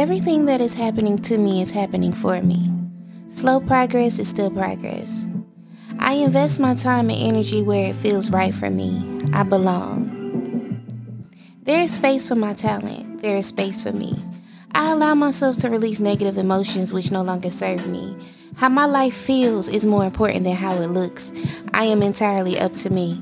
Everything 0.00 0.44
that 0.44 0.60
is 0.60 0.76
happening 0.76 1.18
to 1.22 1.36
me 1.36 1.60
is 1.60 1.72
happening 1.72 2.12
for 2.12 2.40
me. 2.40 2.70
Slow 3.26 3.58
progress 3.58 4.20
is 4.20 4.28
still 4.28 4.48
progress. 4.48 5.26
I 5.98 6.12
invest 6.12 6.60
my 6.60 6.76
time 6.76 7.10
and 7.10 7.20
energy 7.20 7.62
where 7.62 7.90
it 7.90 7.96
feels 7.96 8.30
right 8.30 8.54
for 8.54 8.70
me. 8.70 9.20
I 9.32 9.42
belong. 9.42 10.06
There 11.64 11.82
is 11.82 11.94
space 11.94 12.28
for 12.28 12.36
my 12.36 12.52
talent. 12.54 13.22
There 13.22 13.36
is 13.36 13.46
space 13.46 13.82
for 13.82 13.90
me. 13.90 14.14
I 14.72 14.92
allow 14.92 15.16
myself 15.16 15.56
to 15.58 15.68
release 15.68 15.98
negative 15.98 16.38
emotions 16.38 16.92
which 16.92 17.10
no 17.10 17.22
longer 17.22 17.50
serve 17.50 17.88
me. 17.88 18.16
How 18.54 18.68
my 18.68 18.86
life 18.86 19.16
feels 19.16 19.68
is 19.68 19.84
more 19.84 20.04
important 20.04 20.44
than 20.44 20.54
how 20.54 20.74
it 20.74 20.90
looks. 20.90 21.32
I 21.74 21.86
am 21.86 22.04
entirely 22.04 22.56
up 22.56 22.74
to 22.74 22.90
me. 22.90 23.20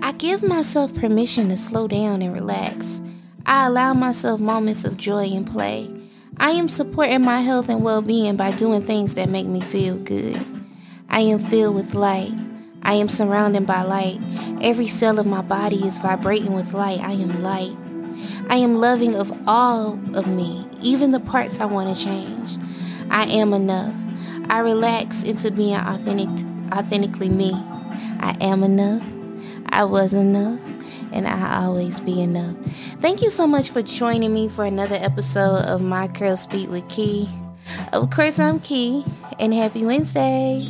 I 0.00 0.12
give 0.12 0.42
myself 0.42 0.94
permission 0.94 1.50
to 1.50 1.56
slow 1.58 1.86
down 1.86 2.22
and 2.22 2.32
relax. 2.32 3.02
I 3.44 3.66
allow 3.66 3.92
myself 3.92 4.40
moments 4.40 4.86
of 4.86 4.96
joy 4.96 5.26
and 5.26 5.46
play. 5.46 5.97
I 6.40 6.52
am 6.52 6.68
supporting 6.68 7.22
my 7.22 7.40
health 7.40 7.68
and 7.68 7.82
well 7.82 8.00
being 8.00 8.36
by 8.36 8.52
doing 8.52 8.82
things 8.82 9.16
that 9.16 9.28
make 9.28 9.46
me 9.46 9.60
feel 9.60 9.96
good. 9.98 10.40
I 11.08 11.20
am 11.20 11.40
filled 11.40 11.74
with 11.74 11.94
light. 11.94 12.32
I 12.82 12.94
am 12.94 13.08
surrounded 13.08 13.66
by 13.66 13.82
light. 13.82 14.20
Every 14.62 14.86
cell 14.86 15.18
of 15.18 15.26
my 15.26 15.42
body 15.42 15.84
is 15.84 15.98
vibrating 15.98 16.52
with 16.52 16.72
light. 16.72 17.00
I 17.00 17.12
am 17.12 17.42
light. 17.42 17.76
I 18.48 18.56
am 18.56 18.76
loving 18.76 19.16
of 19.16 19.32
all 19.48 19.98
of 20.16 20.28
me, 20.28 20.64
even 20.80 21.10
the 21.10 21.20
parts 21.20 21.60
I 21.60 21.66
want 21.66 21.94
to 21.94 22.04
change. 22.04 22.56
I 23.10 23.24
am 23.24 23.52
enough. 23.52 23.94
I 24.48 24.60
relax 24.60 25.24
into 25.24 25.50
being 25.50 25.74
authentic, 25.74 26.28
authentically 26.72 27.30
me. 27.30 27.52
I 28.20 28.36
am 28.40 28.62
enough. 28.62 29.12
I 29.70 29.84
was 29.84 30.14
enough. 30.14 30.60
And 31.12 31.26
I 31.26 31.64
always 31.64 32.00
be 32.00 32.22
enough. 32.22 32.56
Thank 33.00 33.22
you 33.22 33.30
so 33.30 33.46
much 33.46 33.70
for 33.70 33.80
joining 33.80 34.34
me 34.34 34.48
for 34.48 34.64
another 34.64 34.96
episode 34.96 35.64
of 35.66 35.80
My 35.80 36.08
Curl 36.08 36.36
Speak 36.36 36.68
with 36.68 36.88
Key. 36.88 37.28
Of 37.92 38.10
course, 38.10 38.40
I'm 38.40 38.58
Key, 38.58 39.04
and 39.38 39.54
happy 39.54 39.84
Wednesday. 39.84 40.66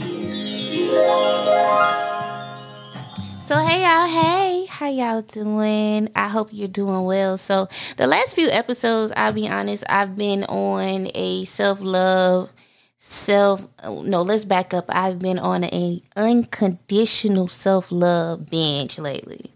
So, 3.47 3.56
hey, 3.56 3.83
y'all, 3.83 4.06
hey, 4.06 4.67
how 4.69 4.89
y'all 4.89 5.23
doing? 5.23 6.11
I 6.15 6.29
hope 6.29 6.51
you're 6.53 6.69
doing 6.69 7.05
well. 7.05 7.39
So, 7.39 7.67
the 7.97 8.06
last 8.06 8.34
few 8.34 8.49
episodes, 8.51 9.11
I'll 9.17 9.33
be 9.33 9.49
honest, 9.49 9.84
I've 9.89 10.15
been 10.15 10.45
on 10.45 11.09
a 11.15 11.47
self 11.47 11.81
love, 11.81 12.51
self, 12.99 13.67
no, 13.84 14.21
let's 14.21 14.45
back 14.45 14.75
up. 14.75 14.84
I've 14.91 15.19
been 15.19 15.39
on 15.39 15.65
a 15.65 16.03
unconditional 16.15 17.49
self 17.49 17.91
love 17.91 18.51
binge 18.51 18.99
lately. 18.99 19.51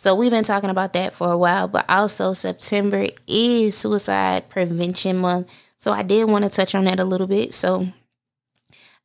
So, 0.00 0.14
we've 0.14 0.30
been 0.30 0.44
talking 0.44 0.70
about 0.70 0.92
that 0.92 1.12
for 1.12 1.32
a 1.32 1.36
while, 1.36 1.66
but 1.66 1.84
also 1.88 2.32
September 2.32 3.08
is 3.26 3.76
Suicide 3.76 4.48
Prevention 4.48 5.16
Month. 5.16 5.50
So, 5.76 5.90
I 5.90 6.04
did 6.04 6.28
want 6.28 6.44
to 6.44 6.50
touch 6.50 6.76
on 6.76 6.84
that 6.84 7.00
a 7.00 7.04
little 7.04 7.26
bit. 7.26 7.52
So, 7.52 7.88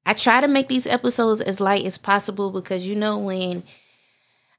I 0.06 0.14
try 0.14 0.40
to 0.40 0.48
make 0.48 0.68
these 0.68 0.86
episodes 0.86 1.42
as 1.42 1.60
light 1.60 1.84
as 1.88 1.98
possible 1.98 2.52
because 2.52 2.86
you 2.86 2.96
know 2.96 3.18
when 3.18 3.64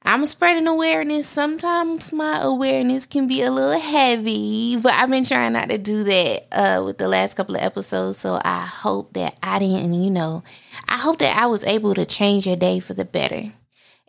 I'm 0.03 0.25
spreading 0.25 0.67
awareness. 0.67 1.25
Sometimes 1.25 2.11
my 2.11 2.41
awareness 2.41 3.05
can 3.05 3.27
be 3.27 3.41
a 3.41 3.49
little 3.49 3.79
heavy, 3.79 4.75
but 4.75 4.91
I've 4.91 5.09
been 5.09 5.23
trying 5.23 5.53
not 5.53 5.69
to 5.69 5.77
do 5.77 6.03
that 6.03 6.47
uh, 6.51 6.83
with 6.83 6.97
the 6.97 7.07
last 7.07 7.35
couple 7.35 7.55
of 7.55 7.61
episodes. 7.61 8.17
So 8.17 8.41
I 8.43 8.65
hope 8.65 9.13
that 9.13 9.37
I 9.41 9.59
didn't, 9.59 9.93
you 9.93 10.11
know, 10.11 10.43
I 10.89 10.97
hope 10.97 11.19
that 11.19 11.41
I 11.41 11.45
was 11.45 11.63
able 11.63 11.93
to 11.93 12.05
change 12.05 12.45
your 12.45 12.57
day 12.57 12.81
for 12.81 12.93
the 12.93 13.05
better 13.05 13.53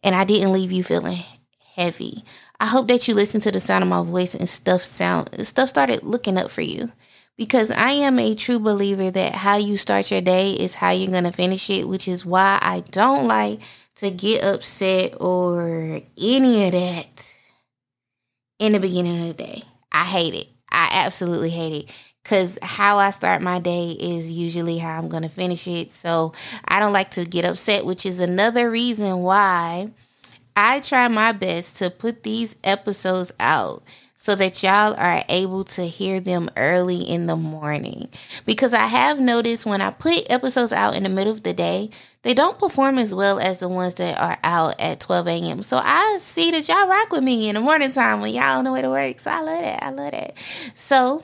and 0.02 0.16
I 0.16 0.24
didn't 0.24 0.52
leave 0.52 0.72
you 0.72 0.82
feeling 0.82 1.22
heavy. 1.76 2.24
I 2.58 2.66
hope 2.66 2.88
that 2.88 3.06
you 3.06 3.14
listen 3.14 3.40
to 3.42 3.52
the 3.52 3.60
sound 3.60 3.84
of 3.84 3.90
my 3.90 4.02
voice 4.02 4.34
and 4.34 4.48
stuff 4.48 4.82
sound 4.82 5.46
stuff 5.46 5.68
started 5.68 6.02
looking 6.02 6.38
up 6.38 6.50
for 6.50 6.62
you. 6.62 6.90
Because 7.36 7.70
I 7.70 7.90
am 7.90 8.18
a 8.18 8.34
true 8.34 8.58
believer 8.58 9.10
that 9.10 9.34
how 9.34 9.56
you 9.56 9.76
start 9.76 10.10
your 10.10 10.22
day 10.22 10.52
is 10.52 10.76
how 10.76 10.90
you're 10.90 11.12
gonna 11.12 11.32
finish 11.32 11.68
it, 11.68 11.86
which 11.86 12.08
is 12.08 12.24
why 12.24 12.58
I 12.62 12.80
don't 12.90 13.28
like 13.28 13.60
to 13.96 14.10
get 14.10 14.42
upset 14.42 15.20
or 15.20 16.00
any 16.18 16.66
of 16.66 16.72
that 16.72 17.38
in 18.58 18.72
the 18.72 18.80
beginning 18.80 19.20
of 19.20 19.36
the 19.36 19.44
day. 19.44 19.62
I 19.92 20.04
hate 20.04 20.34
it. 20.34 20.48
I 20.70 21.02
absolutely 21.04 21.50
hate 21.50 21.84
it 21.84 21.94
because 22.22 22.58
how 22.60 22.96
I 22.98 23.10
start 23.10 23.40
my 23.40 23.58
day 23.58 23.90
is 23.90 24.30
usually 24.30 24.78
how 24.78 24.98
I'm 24.98 25.08
going 25.08 25.22
to 25.22 25.28
finish 25.28 25.68
it. 25.68 25.92
So 25.92 26.32
I 26.66 26.80
don't 26.80 26.92
like 26.92 27.12
to 27.12 27.24
get 27.24 27.44
upset, 27.44 27.84
which 27.84 28.04
is 28.04 28.18
another 28.18 28.68
reason 28.70 29.18
why 29.18 29.92
I 30.56 30.80
try 30.80 31.08
my 31.08 31.32
best 31.32 31.76
to 31.78 31.90
put 31.90 32.22
these 32.22 32.56
episodes 32.64 33.32
out 33.38 33.82
so 34.14 34.34
that 34.34 34.62
y'all 34.62 34.94
are 34.94 35.22
able 35.28 35.62
to 35.62 35.82
hear 35.82 36.18
them 36.18 36.48
early 36.56 36.98
in 37.00 37.26
the 37.26 37.36
morning. 37.36 38.08
Because 38.46 38.72
I 38.74 38.86
have 38.86 39.20
noticed 39.20 39.66
when 39.66 39.82
I 39.82 39.90
put 39.90 40.30
episodes 40.30 40.72
out 40.72 40.96
in 40.96 41.02
the 41.02 41.08
middle 41.08 41.32
of 41.32 41.42
the 41.42 41.52
day, 41.52 41.90
they 42.22 42.34
don't 42.34 42.58
perform 42.58 42.98
as 42.98 43.14
well 43.14 43.38
as 43.38 43.60
the 43.60 43.68
ones 43.68 43.94
that 43.94 44.18
are 44.18 44.38
out 44.42 44.80
at 44.80 44.98
12 45.00 45.28
a.m. 45.28 45.62
So 45.62 45.78
I 45.80 46.16
see 46.18 46.50
that 46.50 46.66
y'all 46.66 46.88
rock 46.88 47.12
with 47.12 47.22
me 47.22 47.48
in 47.48 47.54
the 47.54 47.60
morning 47.60 47.92
time 47.92 48.20
when 48.20 48.32
y'all 48.32 48.58
on 48.58 48.64
the 48.64 48.72
way 48.72 48.82
to 48.82 48.90
work. 48.90 49.20
So 49.20 49.30
I 49.30 49.42
love 49.42 49.60
that. 49.60 49.82
I 49.84 49.90
love 49.90 50.12
that. 50.12 50.38
So 50.74 51.22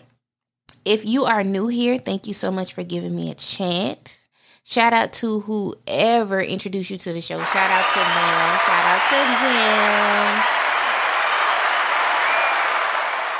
if 0.84 1.06
you 1.06 1.24
are 1.24 1.42
new 1.42 1.68
here, 1.68 1.98
thank 1.98 2.26
you 2.26 2.34
so 2.34 2.50
much 2.50 2.74
for 2.74 2.82
giving 2.84 3.16
me 3.16 3.30
a 3.30 3.34
chance. 3.34 4.21
Shout 4.64 4.92
out 4.92 5.12
to 5.14 5.40
whoever 5.40 6.40
introduced 6.40 6.90
you 6.90 6.98
to 6.98 7.12
the 7.12 7.20
show. 7.20 7.42
Shout 7.44 7.70
out 7.70 7.92
to 7.92 7.98
them. 7.98 8.58
Shout 8.62 8.84
out 8.86 9.02
to 9.10 9.16
them. 9.42 10.62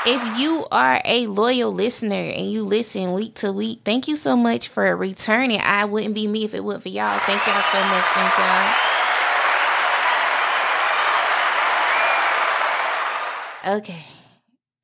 If 0.05 0.37
you 0.37 0.65
are 0.69 0.99
a 1.05 1.27
loyal 1.27 1.71
listener 1.73 2.13
and 2.13 2.51
you 2.51 2.63
listen 2.63 3.13
week 3.13 3.35
to 3.35 3.53
week, 3.53 3.79
thank 3.85 4.09
you 4.09 4.17
so 4.17 4.35
much 4.35 4.67
for 4.67 4.93
returning. 4.97 5.61
I 5.61 5.85
wouldn't 5.85 6.13
be 6.13 6.27
me 6.27 6.43
if 6.43 6.53
it 6.53 6.61
wasn't 6.61 6.83
for 6.83 6.89
y'all. 6.89 7.19
Thank 7.19 7.47
y'all 7.47 7.63
so 7.71 7.79
much. 7.79 8.03
Thank 8.03 8.37
y'all. 8.37 8.73
Okay. 13.77 14.12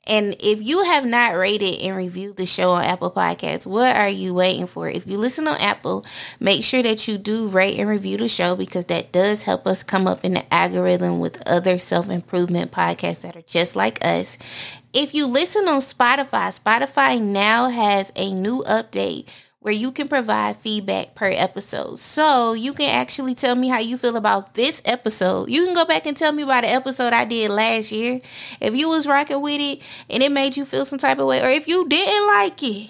And 0.09 0.35
if 0.39 0.59
you 0.61 0.83
have 0.85 1.05
not 1.05 1.35
rated 1.35 1.81
and 1.81 1.95
reviewed 1.95 2.35
the 2.35 2.47
show 2.47 2.71
on 2.71 2.83
Apple 2.83 3.11
Podcasts, 3.11 3.67
what 3.67 3.95
are 3.95 4.09
you 4.09 4.33
waiting 4.33 4.65
for? 4.65 4.89
If 4.89 5.05
you 5.05 5.19
listen 5.19 5.47
on 5.47 5.61
Apple, 5.61 6.03
make 6.39 6.63
sure 6.63 6.81
that 6.81 7.07
you 7.07 7.19
do 7.19 7.47
rate 7.47 7.79
and 7.79 7.87
review 7.87 8.17
the 8.17 8.27
show 8.27 8.55
because 8.55 8.85
that 8.85 9.11
does 9.11 9.43
help 9.43 9.67
us 9.67 9.83
come 9.83 10.07
up 10.07 10.25
in 10.25 10.33
the 10.33 10.53
algorithm 10.53 11.19
with 11.19 11.47
other 11.47 11.77
self 11.77 12.09
improvement 12.09 12.71
podcasts 12.71 13.21
that 13.21 13.35
are 13.35 13.43
just 13.43 13.75
like 13.75 14.03
us. 14.03 14.39
If 14.93 15.13
you 15.13 15.27
listen 15.27 15.67
on 15.67 15.81
Spotify, 15.81 16.59
Spotify 16.59 17.21
now 17.21 17.69
has 17.69 18.11
a 18.15 18.33
new 18.33 18.63
update 18.63 19.27
where 19.69 19.77
you 19.77 19.91
can 19.91 20.07
provide 20.07 20.55
feedback 20.55 21.13
per 21.13 21.29
episode. 21.31 21.99
So 21.99 22.53
you 22.53 22.73
can 22.73 22.89
actually 22.89 23.35
tell 23.35 23.53
me 23.53 23.67
how 23.67 23.77
you 23.77 23.97
feel 23.97 24.17
about 24.17 24.55
this 24.55 24.81
episode. 24.83 25.47
You 25.47 25.63
can 25.63 25.75
go 25.75 25.85
back 25.85 26.07
and 26.07 26.17
tell 26.17 26.31
me 26.31 26.41
about 26.41 26.63
the 26.63 26.69
episode 26.69 27.13
I 27.13 27.23
did 27.25 27.51
last 27.51 27.91
year. 27.91 28.19
If 28.59 28.73
you 28.73 28.89
was 28.89 29.05
rocking 29.05 29.43
with 29.43 29.61
it 29.61 29.83
and 30.09 30.23
it 30.23 30.31
made 30.31 30.57
you 30.57 30.65
feel 30.65 30.85
some 30.85 30.97
type 30.97 31.19
of 31.19 31.27
way, 31.27 31.43
or 31.43 31.49
if 31.49 31.67
you 31.67 31.87
didn't 31.87 32.25
like 32.25 32.63
it. 32.63 32.89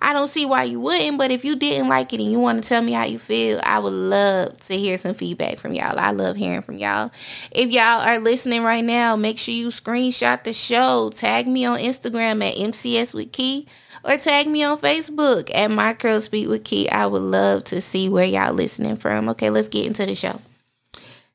I 0.00 0.12
don't 0.12 0.28
see 0.28 0.44
why 0.44 0.64
you 0.64 0.78
wouldn't, 0.80 1.18
but 1.18 1.30
if 1.30 1.44
you 1.44 1.56
didn't 1.56 1.88
like 1.88 2.12
it 2.12 2.20
and 2.20 2.30
you 2.30 2.38
want 2.38 2.62
to 2.62 2.68
tell 2.68 2.82
me 2.82 2.92
how 2.92 3.04
you 3.06 3.18
feel, 3.18 3.58
I 3.64 3.78
would 3.78 3.92
love 3.92 4.56
to 4.58 4.76
hear 4.76 4.98
some 4.98 5.14
feedback 5.14 5.58
from 5.58 5.72
y'all. 5.72 5.98
I 5.98 6.10
love 6.10 6.36
hearing 6.36 6.62
from 6.62 6.76
y'all. 6.76 7.10
If 7.50 7.70
y'all 7.70 8.06
are 8.06 8.18
listening 8.18 8.62
right 8.62 8.84
now, 8.84 9.16
make 9.16 9.38
sure 9.38 9.54
you 9.54 9.68
screenshot 9.68 10.44
the 10.44 10.52
show. 10.52 11.10
Tag 11.14 11.48
me 11.48 11.64
on 11.64 11.78
Instagram 11.78 12.46
at 12.46 12.56
MCS 12.56 13.14
with 13.14 13.32
Key 13.32 13.66
or 14.04 14.16
tag 14.18 14.46
me 14.46 14.62
on 14.62 14.78
Facebook 14.78 15.50
at 15.54 15.70
My 15.70 15.94
Curl 15.94 16.20
Speak 16.20 16.48
with 16.48 16.64
Key. 16.64 16.88
I 16.88 17.06
would 17.06 17.22
love 17.22 17.64
to 17.64 17.80
see 17.80 18.08
where 18.08 18.24
y'all 18.24 18.52
listening 18.52 18.96
from. 18.96 19.28
Okay, 19.30 19.50
let's 19.50 19.68
get 19.68 19.86
into 19.86 20.04
the 20.06 20.14
show. 20.14 20.40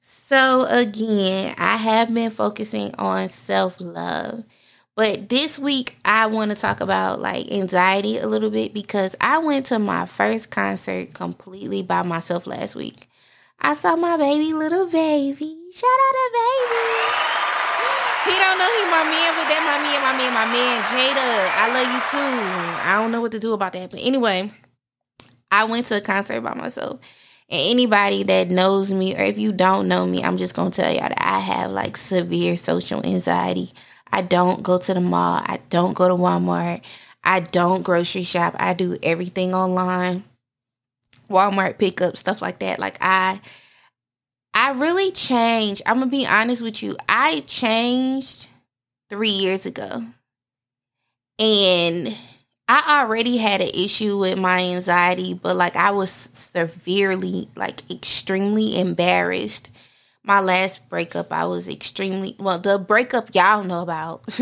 So 0.01 0.67
again, 0.69 1.55
I 1.57 1.77
have 1.77 2.13
been 2.13 2.29
focusing 2.29 2.93
on 2.99 3.27
self-love. 3.27 4.43
But 4.95 5.29
this 5.29 5.57
week, 5.57 5.97
I 6.03 6.27
want 6.27 6.51
to 6.51 6.57
talk 6.57 6.81
about 6.81 7.21
like 7.21 7.51
anxiety 7.51 8.17
a 8.17 8.27
little 8.27 8.49
bit 8.49 8.73
because 8.73 9.15
I 9.21 9.39
went 9.39 9.65
to 9.67 9.79
my 9.79 10.05
first 10.05 10.51
concert 10.51 11.13
completely 11.13 11.81
by 11.81 12.03
myself 12.03 12.45
last 12.45 12.75
week. 12.75 13.09
I 13.59 13.73
saw 13.73 13.95
my 13.95 14.17
baby, 14.17 14.53
little 14.53 14.85
baby. 14.85 15.57
Shout 15.71 15.89
out 15.89 16.13
to 16.13 16.29
baby. 16.33 17.48
He 18.29 18.35
don't 18.37 18.59
know 18.61 18.69
he 18.77 18.85
my 18.85 19.03
man, 19.09 19.31
but 19.33 19.47
that 19.49 19.63
my 19.65 19.81
man, 19.81 19.99
my 20.05 20.13
man, 20.13 20.33
my 20.37 20.45
man, 20.45 20.81
Jada. 20.85 21.29
I 21.57 21.65
love 21.73 21.89
you 21.89 22.01
too. 22.13 22.87
I 22.87 22.95
don't 23.01 23.11
know 23.11 23.21
what 23.21 23.31
to 23.31 23.39
do 23.39 23.53
about 23.53 23.73
that. 23.73 23.89
But 23.89 24.01
anyway, 24.03 24.51
I 25.51 25.65
went 25.65 25.87
to 25.87 25.97
a 25.97 26.01
concert 26.01 26.41
by 26.41 26.53
myself. 26.53 26.99
And 27.49 27.59
anybody 27.71 28.21
that 28.23 28.51
knows 28.51 28.93
me, 28.93 29.15
or 29.15 29.23
if 29.23 29.39
you 29.39 29.51
don't 29.51 29.87
know 29.87 30.05
me, 30.05 30.23
I'm 30.23 30.37
just 30.37 30.55
gonna 30.55 30.69
tell 30.69 30.91
y'all 30.91 31.09
that 31.09 31.17
I 31.19 31.39
have 31.39 31.71
like 31.71 31.97
severe 31.97 32.55
social 32.55 33.03
anxiety. 33.03 33.71
I 34.11 34.21
don't 34.21 34.61
go 34.61 34.77
to 34.77 34.93
the 34.93 35.01
mall. 35.01 35.41
I 35.43 35.59
don't 35.69 35.95
go 35.95 36.07
to 36.07 36.13
Walmart. 36.13 36.83
I 37.23 37.39
don't 37.39 37.81
grocery 37.81 38.23
shop. 38.23 38.55
I 38.59 38.73
do 38.75 38.97
everything 39.01 39.55
online. 39.55 40.23
Walmart 41.29 41.79
pickup, 41.79 42.17
stuff 42.17 42.41
like 42.41 42.59
that. 42.59 42.79
Like 42.79 42.97
I 43.01 43.41
I 44.53 44.71
really 44.71 45.11
changed. 45.11 45.81
I'm 45.85 45.99
gonna 45.99 46.11
be 46.11 46.25
honest 46.25 46.61
with 46.61 46.81
you. 46.83 46.97
I 47.07 47.41
changed 47.41 48.47
three 49.09 49.29
years 49.29 49.65
ago. 49.65 50.03
And 51.37 52.15
I 52.67 53.01
already 53.01 53.37
had 53.37 53.61
an 53.61 53.71
issue 53.73 54.19
with 54.19 54.37
my 54.37 54.59
anxiety, 54.59 55.33
but 55.33 55.55
like 55.55 55.75
I 55.75 55.91
was 55.91 56.11
severely, 56.11 57.47
like 57.55 57.89
extremely 57.89 58.77
embarrassed. 58.77 59.69
My 60.21 60.41
last 60.41 60.87
breakup, 60.89 61.31
I 61.31 61.45
was 61.45 61.67
extremely 61.67 62.35
well. 62.37 62.59
The 62.59 62.77
breakup 62.77 63.33
y'all 63.33 63.63
know 63.63 63.81
about, 63.81 64.25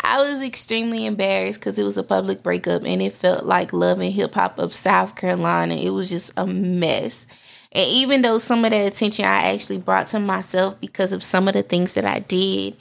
I 0.00 0.20
was 0.20 0.42
extremely 0.42 1.06
embarrassed 1.06 1.58
because 1.58 1.78
it 1.78 1.82
was 1.82 1.96
a 1.96 2.04
public 2.04 2.42
breakup 2.42 2.84
and 2.84 3.02
it 3.02 3.14
felt 3.14 3.44
like 3.44 3.72
love 3.72 3.98
and 3.98 4.12
hip 4.12 4.34
hop 4.34 4.58
of 4.58 4.72
South 4.74 5.16
Carolina. 5.16 5.74
It 5.74 5.90
was 5.90 6.10
just 6.10 6.30
a 6.36 6.46
mess. 6.46 7.26
And 7.72 7.86
even 7.86 8.22
though 8.22 8.38
some 8.38 8.64
of 8.64 8.70
the 8.70 8.86
attention 8.86 9.24
I 9.24 9.52
actually 9.52 9.78
brought 9.78 10.06
to 10.08 10.20
myself 10.20 10.80
because 10.80 11.12
of 11.12 11.22
some 11.22 11.48
of 11.48 11.54
the 11.54 11.62
things 11.62 11.94
that 11.94 12.04
I 12.04 12.20
did, 12.20 12.76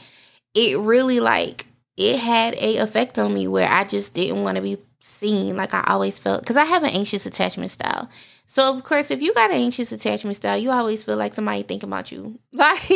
it 0.54 0.80
really 0.80 1.20
like 1.20 1.68
it 1.98 2.18
had 2.20 2.54
a 2.56 2.78
effect 2.78 3.20
on 3.20 3.34
me 3.34 3.48
where 3.48 3.70
I 3.70 3.84
just 3.84 4.14
didn't 4.14 4.44
want 4.44 4.56
to 4.56 4.62
be 4.62 4.78
seen 5.00 5.56
like 5.56 5.74
I 5.74 5.84
always 5.88 6.20
felt 6.20 6.42
because 6.42 6.58
I 6.58 6.66
have 6.66 6.84
an 6.84 6.92
anxious 6.92 7.26
attachment 7.26 7.72
style. 7.72 8.10
So 8.50 8.74
of 8.74 8.82
course, 8.86 9.12
if 9.12 9.22
you 9.22 9.34
got 9.34 9.52
an 9.52 9.58
anxious 9.58 9.92
attachment 9.92 10.38
style, 10.38 10.58
you 10.58 10.72
always 10.72 11.04
feel 11.04 11.18
like 11.18 11.34
somebody 11.34 11.64
thinking 11.64 11.90
about 11.90 12.12
you. 12.12 12.40
Like 12.58 12.90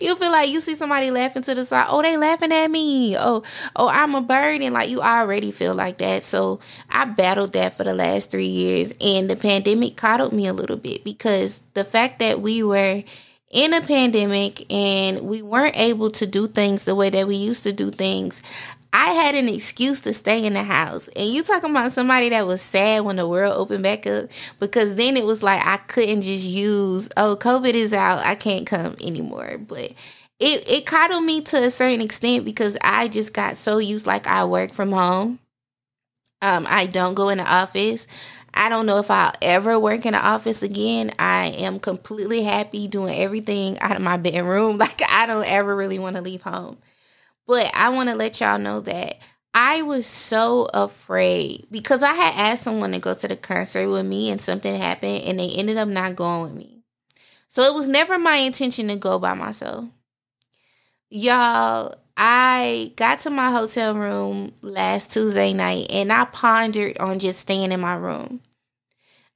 you 0.00 0.14
feel 0.14 0.30
like 0.30 0.48
you 0.48 0.60
see 0.60 0.76
somebody 0.76 1.10
laughing 1.10 1.42
to 1.42 1.54
the 1.54 1.64
side. 1.64 1.86
Oh, 1.88 2.02
they 2.02 2.16
laughing 2.16 2.52
at 2.52 2.70
me. 2.70 3.16
Oh, 3.18 3.42
oh, 3.74 3.88
I'm 3.88 4.14
a 4.14 4.20
burden. 4.20 4.72
like 4.72 4.90
you 4.90 5.00
already 5.00 5.50
feel 5.50 5.74
like 5.74 5.98
that. 5.98 6.22
So 6.22 6.60
I 6.88 7.04
battled 7.06 7.54
that 7.54 7.72
for 7.72 7.82
the 7.82 7.94
last 7.94 8.30
three 8.30 8.44
years, 8.46 8.94
and 9.00 9.28
the 9.28 9.34
pandemic 9.34 9.96
coddled 9.96 10.32
me 10.32 10.46
a 10.46 10.52
little 10.52 10.76
bit 10.76 11.02
because 11.02 11.64
the 11.74 11.84
fact 11.84 12.20
that 12.20 12.40
we 12.40 12.62
were 12.62 13.02
in 13.50 13.72
a 13.72 13.80
pandemic 13.80 14.70
and 14.70 15.22
we 15.22 15.40
weren't 15.42 15.76
able 15.76 16.10
to 16.10 16.26
do 16.26 16.46
things 16.46 16.84
the 16.84 16.94
way 16.94 17.10
that 17.10 17.26
we 17.26 17.34
used 17.34 17.62
to 17.62 17.72
do 17.72 17.90
things, 17.90 18.42
I 18.92 19.08
had 19.10 19.34
an 19.34 19.48
excuse 19.48 20.00
to 20.02 20.14
stay 20.14 20.44
in 20.44 20.54
the 20.54 20.62
house. 20.62 21.08
And 21.08 21.26
you 21.28 21.42
talking 21.42 21.70
about 21.70 21.92
somebody 21.92 22.30
that 22.30 22.46
was 22.46 22.62
sad 22.62 23.04
when 23.04 23.16
the 23.16 23.28
world 23.28 23.54
opened 23.56 23.82
back 23.82 24.06
up 24.06 24.30
because 24.60 24.94
then 24.94 25.16
it 25.16 25.24
was 25.24 25.42
like 25.42 25.64
I 25.64 25.76
couldn't 25.76 26.22
just 26.22 26.46
use, 26.46 27.08
oh, 27.16 27.36
COVID 27.38 27.74
is 27.74 27.92
out, 27.92 28.24
I 28.24 28.34
can't 28.34 28.66
come 28.66 28.96
anymore. 29.02 29.58
But 29.58 29.92
it, 30.40 30.68
it 30.70 30.86
coddled 30.86 31.24
me 31.24 31.42
to 31.42 31.64
a 31.64 31.70
certain 31.70 32.00
extent 32.00 32.44
because 32.44 32.78
I 32.82 33.08
just 33.08 33.34
got 33.34 33.56
so 33.56 33.78
used 33.78 34.06
like 34.06 34.26
I 34.26 34.44
work 34.44 34.70
from 34.70 34.92
home. 34.92 35.38
Um, 36.40 36.66
I 36.68 36.86
don't 36.86 37.14
go 37.14 37.28
in 37.28 37.38
the 37.38 37.44
office. 37.44 38.06
I 38.54 38.68
don't 38.68 38.86
know 38.86 38.98
if 38.98 39.10
I'll 39.10 39.32
ever 39.42 39.78
work 39.78 40.06
in 40.06 40.14
an 40.14 40.20
office 40.20 40.62
again. 40.62 41.12
I 41.18 41.48
am 41.58 41.78
completely 41.78 42.42
happy 42.42 42.88
doing 42.88 43.14
everything 43.14 43.78
out 43.80 43.96
of 43.96 44.02
my 44.02 44.16
bedroom. 44.16 44.78
Like 44.88 45.02
I 45.08 45.26
don't 45.26 45.46
ever 45.46 45.76
really 45.76 45.98
want 45.98 46.16
to 46.16 46.22
leave 46.22 46.42
home. 46.42 46.78
But 47.48 47.74
I 47.74 47.88
want 47.88 48.10
to 48.10 48.14
let 48.14 48.40
y'all 48.40 48.58
know 48.58 48.80
that 48.80 49.14
I 49.54 49.80
was 49.80 50.06
so 50.06 50.68
afraid 50.74 51.66
because 51.70 52.02
I 52.02 52.12
had 52.12 52.34
asked 52.36 52.62
someone 52.62 52.92
to 52.92 52.98
go 52.98 53.14
to 53.14 53.26
the 53.26 53.36
concert 53.36 53.90
with 53.90 54.04
me 54.04 54.30
and 54.30 54.38
something 54.38 54.76
happened 54.76 55.22
and 55.24 55.40
they 55.40 55.48
ended 55.48 55.78
up 55.78 55.88
not 55.88 56.14
going 56.14 56.42
with 56.42 56.52
me. 56.52 56.82
So 57.48 57.62
it 57.62 57.74
was 57.74 57.88
never 57.88 58.18
my 58.18 58.36
intention 58.36 58.88
to 58.88 58.96
go 58.96 59.18
by 59.18 59.32
myself. 59.32 59.86
Y'all, 61.08 61.94
I 62.18 62.92
got 62.96 63.20
to 63.20 63.30
my 63.30 63.50
hotel 63.50 63.94
room 63.94 64.52
last 64.60 65.10
Tuesday 65.10 65.54
night 65.54 65.86
and 65.90 66.12
I 66.12 66.26
pondered 66.26 66.98
on 66.98 67.18
just 67.18 67.40
staying 67.40 67.72
in 67.72 67.80
my 67.80 67.94
room. 67.94 68.42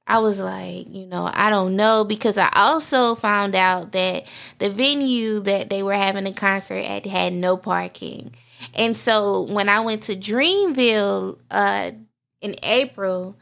I 0.05 0.19
was 0.19 0.39
like, 0.39 0.93
you 0.93 1.05
know, 1.05 1.29
I 1.33 1.49
don't 1.49 1.75
know 1.75 2.03
because 2.03 2.37
I 2.37 2.49
also 2.55 3.15
found 3.15 3.55
out 3.55 3.93
that 3.93 4.25
the 4.59 4.69
venue 4.69 5.39
that 5.41 5.69
they 5.69 5.81
were 5.81 5.93
having 5.93 6.27
a 6.27 6.33
concert 6.33 6.83
at 6.83 7.05
had 7.05 7.33
no 7.33 7.55
parking. 7.55 8.33
And 8.75 8.95
so 8.95 9.43
when 9.43 9.69
I 9.69 9.79
went 9.79 10.03
to 10.03 10.15
Dreamville 10.15 11.37
uh, 11.49 11.91
in 12.41 12.55
April, 12.63 13.37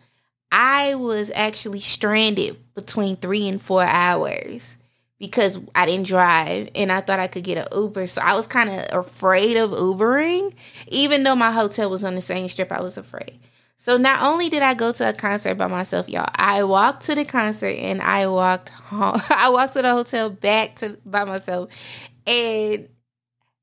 I 0.52 0.96
was 0.96 1.31
actually 1.34 1.80
stranded 1.80 2.58
between 2.75 3.16
three 3.16 3.48
and 3.48 3.60
four 3.60 3.84
hours 3.84 4.78
because 5.18 5.60
I 5.75 5.86
didn't 5.86 6.08
drive 6.08 6.69
and 6.75 6.92
I 6.92 7.02
thought 7.02 7.19
I 7.19 7.28
could 7.28 7.44
get 7.44 7.58
an 7.58 7.68
Uber. 7.80 8.08
So 8.08 8.22
I 8.22 8.36
was 8.36 8.48
kind 8.48 8.69
of 8.69 9.06
afraid 9.06 9.56
of 9.56 9.72
Ubering. 9.72 10.54
Even 10.88 11.24
though 11.24 11.36
my 11.36 11.52
hotel 11.52 11.90
was 11.90 12.04
on 12.04 12.16
the 12.16 12.22
same 12.22 12.48
strip, 12.50 12.72
I 12.72 12.81
was 12.81 12.98
afraid. 12.98 13.40
So 13.81 13.98
not 13.98 14.22
only 14.22 14.48
did 14.48 14.62
I 14.62 14.75
go 14.75 14.92
to 14.92 15.10
a 15.10 15.12
concert 15.12 15.56
by 15.56 15.66
myself, 15.66 16.07
y'all, 16.07 16.30
I 16.36 16.63
walked 16.63 17.06
to 17.06 17.16
the 17.16 17.25
concert 17.25 17.75
and 17.78 18.00
I 18.00 18.28
walked 18.28 18.69
home. 18.69 19.19
I 19.31 19.50
walked 19.50 19.74
to 19.74 19.81
the 19.81 19.89
hotel 19.89 20.30
back 20.30 20.75
to 20.75 21.00
by 21.04 21.25
myself. 21.25 22.07
And 22.28 22.88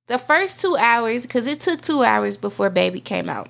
the 0.09 0.19
first 0.19 0.61
two 0.61 0.77
hours, 0.77 1.23
because 1.23 1.47
it 1.47 1.61
took 1.61 1.83
two 1.83 2.03
hours 2.03 2.37
before 2.37 2.69
baby 2.69 2.99
came 2.99 3.29
out. 3.29 3.49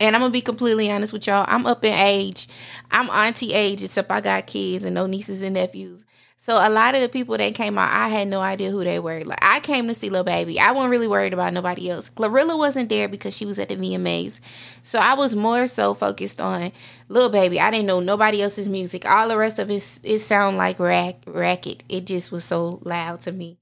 And 0.00 0.16
I'm 0.16 0.22
gonna 0.22 0.32
be 0.32 0.40
completely 0.40 0.90
honest 0.90 1.12
with 1.12 1.26
y'all. 1.26 1.44
I'm 1.46 1.66
up 1.66 1.84
in 1.84 1.92
age. 1.92 2.48
I'm 2.90 3.10
auntie 3.10 3.52
age, 3.52 3.82
except 3.82 4.10
I 4.10 4.22
got 4.22 4.46
kids 4.46 4.84
and 4.84 4.94
no 4.94 5.04
nieces 5.04 5.42
and 5.42 5.52
nephews. 5.52 6.06
So 6.44 6.56
a 6.56 6.68
lot 6.68 6.94
of 6.94 7.00
the 7.00 7.08
people 7.08 7.38
that 7.38 7.54
came 7.54 7.78
out, 7.78 7.90
I 7.90 8.08
had 8.08 8.28
no 8.28 8.40
idea 8.40 8.70
who 8.70 8.84
they 8.84 8.98
were. 8.98 9.24
Like 9.24 9.38
I 9.40 9.60
came 9.60 9.88
to 9.88 9.94
see 9.94 10.10
Lil 10.10 10.24
Baby. 10.24 10.60
I 10.60 10.72
wasn't 10.72 10.90
really 10.90 11.08
worried 11.08 11.32
about 11.32 11.54
nobody 11.54 11.88
else. 11.88 12.10
Glorilla 12.10 12.58
wasn't 12.58 12.90
there 12.90 13.08
because 13.08 13.34
she 13.34 13.46
was 13.46 13.58
at 13.58 13.70
the 13.70 13.76
VMAs. 13.76 14.40
So 14.82 14.98
I 14.98 15.14
was 15.14 15.34
more 15.34 15.66
so 15.66 15.94
focused 15.94 16.42
on 16.42 16.70
Lil 17.08 17.30
Baby. 17.30 17.60
I 17.60 17.70
didn't 17.70 17.86
know 17.86 18.00
nobody 18.00 18.42
else's 18.42 18.68
music. 18.68 19.08
All 19.08 19.26
the 19.26 19.38
rest 19.38 19.58
of 19.58 19.70
it 19.70 20.00
it 20.02 20.18
sounded 20.18 20.58
like 20.58 20.78
rack 20.78 21.14
racket. 21.26 21.82
It 21.88 22.04
just 22.04 22.30
was 22.30 22.44
so 22.44 22.78
loud 22.82 23.22
to 23.22 23.32
me. 23.32 23.56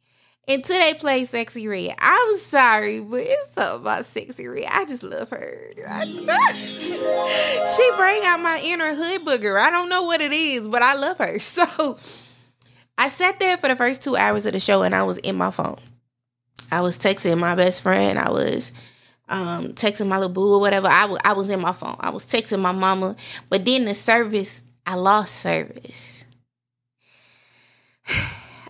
Until 0.49 0.81
they 0.81 0.95
play 0.95 1.23
Sexyy 1.23 1.71
Red. 1.71 1.95
I'm 2.01 2.37
sorry, 2.37 2.99
but 2.99 3.21
it's 3.21 3.53
something 3.53 3.83
about 3.83 4.03
Sexyy 4.03 4.53
Red. 4.53 4.67
I 4.69 4.87
just 4.87 5.05
love 5.05 5.31
her. 5.31 5.57
she 7.77 7.91
bring 7.97 8.23
out 8.25 8.41
my 8.41 8.61
inner 8.65 8.93
hood 8.93 9.21
booger. 9.21 9.57
I 9.57 9.71
don't 9.71 9.89
know 9.89 10.03
what 10.03 10.21
it 10.21 10.33
is, 10.33 10.67
but 10.67 10.83
I 10.83 10.95
love 10.95 11.19
her. 11.19 11.39
So 11.39 11.97
I 13.03 13.09
sat 13.09 13.41
there 13.41 13.57
for 13.57 13.67
the 13.67 13.75
first 13.75 14.05
two 14.05 14.15
hours 14.15 14.47
of 14.47 14.53
the 14.53 14.61
show 14.61 14.85
and 14.85 14.95
I 14.95 15.03
was 15.03 15.19
in 15.19 15.35
my 15.35 15.51
phone. 15.51 15.81
I 16.71 16.83
was 16.83 16.97
texting 16.97 17.37
my 17.37 17.57
best 17.57 17.83
friend. 17.83 18.17
I 18.17 18.31
was 18.31 18.71
um, 19.29 19.73
texting 19.73 20.07
my 20.07 20.19
little 20.19 20.33
boo 20.33 20.55
or 20.55 20.61
whatever. 20.61 20.87
I, 20.87 21.03
w- 21.03 21.19
I 21.25 21.33
was 21.33 21.51
in 21.51 21.59
my 21.59 21.73
phone. 21.73 21.97
I 21.99 22.11
was 22.11 22.25
texting 22.25 22.61
my 22.61 22.71
mama. 22.71 23.17
But 23.51 23.65
then 23.65 23.87
the 23.87 23.95
service, 23.95 24.63
I 24.87 24.95
lost 24.95 25.35
service. 25.35 26.27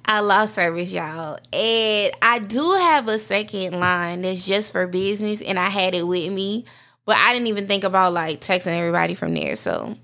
I 0.07 0.21
lost 0.21 0.55
service, 0.55 0.91
y'all. 0.91 1.37
And 1.53 2.13
I 2.23 2.39
do 2.39 2.63
have 2.81 3.09
a 3.09 3.19
second 3.19 3.79
line 3.79 4.23
that's 4.23 4.47
just 4.47 4.73
for 4.73 4.87
business, 4.87 5.43
and 5.43 5.59
I 5.59 5.69
had 5.69 5.95
it 5.95 6.07
with 6.07 6.33
me. 6.33 6.65
But 7.05 7.17
I 7.19 7.35
didn't 7.35 7.49
even 7.49 7.67
think 7.67 7.85
about 7.85 8.15
like 8.15 8.41
texting 8.41 8.79
everybody 8.79 9.15
from 9.15 9.35
there. 9.35 9.57
So 9.57 9.99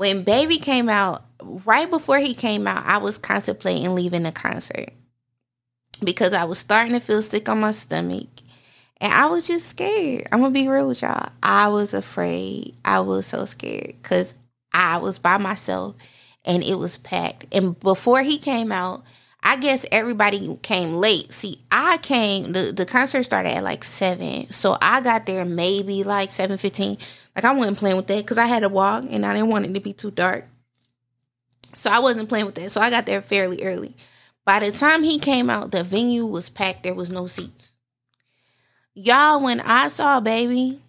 when 0.00 0.22
baby 0.22 0.56
came 0.56 0.88
out, 0.88 1.22
right 1.42 1.90
before 1.90 2.16
he 2.16 2.32
came 2.32 2.66
out, 2.66 2.86
I 2.86 2.96
was 2.96 3.18
contemplating 3.18 3.94
leaving 3.94 4.22
the 4.22 4.32
concert 4.32 4.92
because 6.02 6.32
I 6.32 6.44
was 6.44 6.58
starting 6.58 6.94
to 6.94 7.00
feel 7.00 7.20
sick 7.20 7.50
on 7.50 7.60
my 7.60 7.72
stomach. 7.72 8.30
And 8.98 9.12
I 9.12 9.26
was 9.26 9.46
just 9.46 9.68
scared. 9.68 10.26
I'm 10.32 10.40
gonna 10.40 10.54
be 10.54 10.68
real 10.68 10.88
with 10.88 11.02
y'all. 11.02 11.28
I 11.42 11.68
was 11.68 11.92
afraid. 11.92 12.76
I 12.82 13.00
was 13.00 13.26
so 13.26 13.44
scared 13.44 13.92
because 14.00 14.34
I 14.72 14.96
was 14.96 15.18
by 15.18 15.36
myself 15.36 15.96
and 16.46 16.62
it 16.62 16.78
was 16.78 16.96
packed. 16.96 17.44
And 17.52 17.78
before 17.78 18.22
he 18.22 18.38
came 18.38 18.72
out, 18.72 19.02
I 19.42 19.56
guess 19.56 19.86
everybody 19.90 20.56
came 20.62 20.94
late. 20.94 21.32
See, 21.32 21.60
I 21.70 21.98
came 21.98 22.52
the, 22.52 22.72
the 22.76 22.84
concert 22.84 23.22
started 23.22 23.50
at 23.50 23.64
like 23.64 23.84
seven. 23.84 24.48
So 24.48 24.76
I 24.82 25.00
got 25.00 25.26
there 25.26 25.44
maybe 25.44 26.04
like 26.04 26.30
seven 26.30 26.58
fifteen. 26.58 26.98
Like 27.34 27.44
I 27.44 27.52
wasn't 27.52 27.78
playing 27.78 27.96
with 27.96 28.06
that 28.08 28.18
because 28.18 28.38
I 28.38 28.46
had 28.46 28.60
to 28.60 28.68
walk 28.68 29.04
and 29.08 29.24
I 29.24 29.34
didn't 29.34 29.48
want 29.48 29.66
it 29.66 29.74
to 29.74 29.80
be 29.80 29.92
too 29.92 30.10
dark. 30.10 30.44
So 31.74 31.90
I 31.90 32.00
wasn't 32.00 32.28
playing 32.28 32.46
with 32.46 32.56
that. 32.56 32.70
So 32.70 32.80
I 32.80 32.90
got 32.90 33.06
there 33.06 33.22
fairly 33.22 33.62
early. 33.62 33.94
By 34.44 34.60
the 34.60 34.72
time 34.72 35.04
he 35.04 35.18
came 35.18 35.48
out, 35.48 35.70
the 35.70 35.84
venue 35.84 36.26
was 36.26 36.50
packed. 36.50 36.82
There 36.82 36.94
was 36.94 37.10
no 37.10 37.26
seats. 37.26 37.72
Y'all, 38.94 39.42
when 39.42 39.60
I 39.60 39.88
saw 39.88 40.20
baby, 40.20 40.80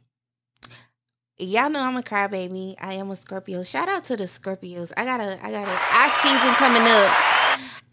y'all 1.37 1.69
know 1.69 1.79
I'm 1.79 1.95
a 1.95 2.01
crybaby. 2.01 2.75
I 2.81 2.93
am 2.93 3.11
a 3.11 3.15
Scorpio. 3.15 3.63
Shout 3.63 3.87
out 3.87 4.03
to 4.05 4.17
the 4.17 4.23
Scorpios. 4.23 4.91
I 4.97 5.05
got 5.05 5.19
a 5.19 5.37
I 5.45 5.51
got 5.51 5.67
a 5.67 5.71
our 5.71 6.11
season 6.21 6.53
coming 6.55 6.81
up. 6.81 7.40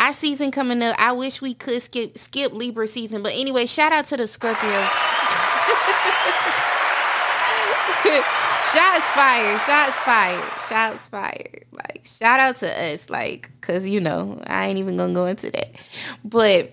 Our 0.01 0.13
season 0.13 0.51
coming 0.51 0.83
up. 0.83 0.97
I 0.99 1.13
wish 1.13 1.43
we 1.43 1.55
could 1.55 1.83
skip 1.83 2.17
skip 2.17 2.53
Libra 2.53 2.87
season. 2.87 3.23
But 3.23 3.33
anyway, 3.35 3.67
shout 3.67 3.93
out 3.93 4.07
to 4.07 4.17
the 4.17 4.25
Scorpios. 4.25 4.59
shots 8.73 9.11
fired, 9.11 9.61
shots 9.61 9.99
fired, 10.01 10.53
shots 10.69 11.09
fired. 11.09 11.65
Like 11.73 12.03
shout 12.05 12.41
out 12.41 12.57
to 12.57 12.93
us, 12.93 13.11
like, 13.11 13.51
cause 13.61 13.87
you 13.87 14.01
know 14.01 14.41
I 14.47 14.67
ain't 14.67 14.79
even 14.79 14.97
gonna 14.97 15.15
go 15.15 15.27
into 15.27 15.51
that, 15.51 15.77
but 16.25 16.73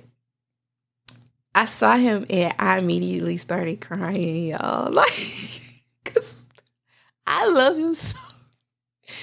I 1.53 1.65
saw 1.65 1.95
him 1.95 2.25
and 2.29 2.53
I 2.59 2.79
immediately 2.79 3.37
started 3.37 3.81
crying, 3.81 4.47
y'all, 4.47 4.91
like, 4.91 5.61
cause 6.03 6.43
I 7.25 7.47
love 7.47 7.77
him 7.77 7.93
so. 7.93 8.24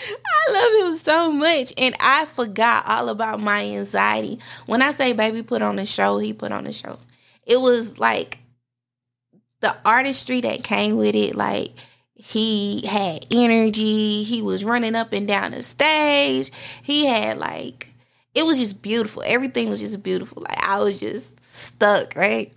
I 0.09 0.53
love 0.53 0.89
him 0.89 0.99
so 0.99 1.33
much, 1.33 1.73
and 1.79 1.95
I 2.01 2.25
forgot 2.27 2.85
all 2.89 3.09
about 3.09 3.41
my 3.41 3.65
anxiety. 3.65 4.39
When 4.67 4.83
I 4.83 4.93
say 4.93 5.13
baby 5.13 5.43
put 5.43 5.63
on 5.63 5.77
the 5.77 5.87
show, 5.87 6.19
he 6.19 6.33
put 6.33 6.53
on 6.53 6.65
the 6.65 6.73
show. 6.73 6.99
It 7.47 7.61
was 7.61 7.99
like 7.99 8.39
the 9.61 9.75
artistry 9.85 10.41
that 10.43 10.65
came 10.65 10.97
with 10.97 11.15
it, 11.15 11.35
like 11.35 11.73
He 12.15 12.87
had 12.87 13.27
energy. 13.33 14.23
He 14.23 14.43
was 14.43 14.65
running 14.65 14.95
up 14.95 15.13
and 15.13 15.27
down 15.27 15.53
the 15.53 15.63
stage. 15.63 16.51
He 16.83 17.07
had 17.07 17.39
like 17.39 17.89
it 18.35 18.45
was 18.45 18.59
just 18.59 18.83
beautiful. 18.83 19.23
Everything 19.27 19.69
was 19.71 19.81
just 19.81 20.03
beautiful. 20.03 20.43
Like 20.43 20.59
I 20.67 20.79
was 20.79 21.01
just 21.01 21.43
stuck, 21.43 22.15
right? 22.17 22.53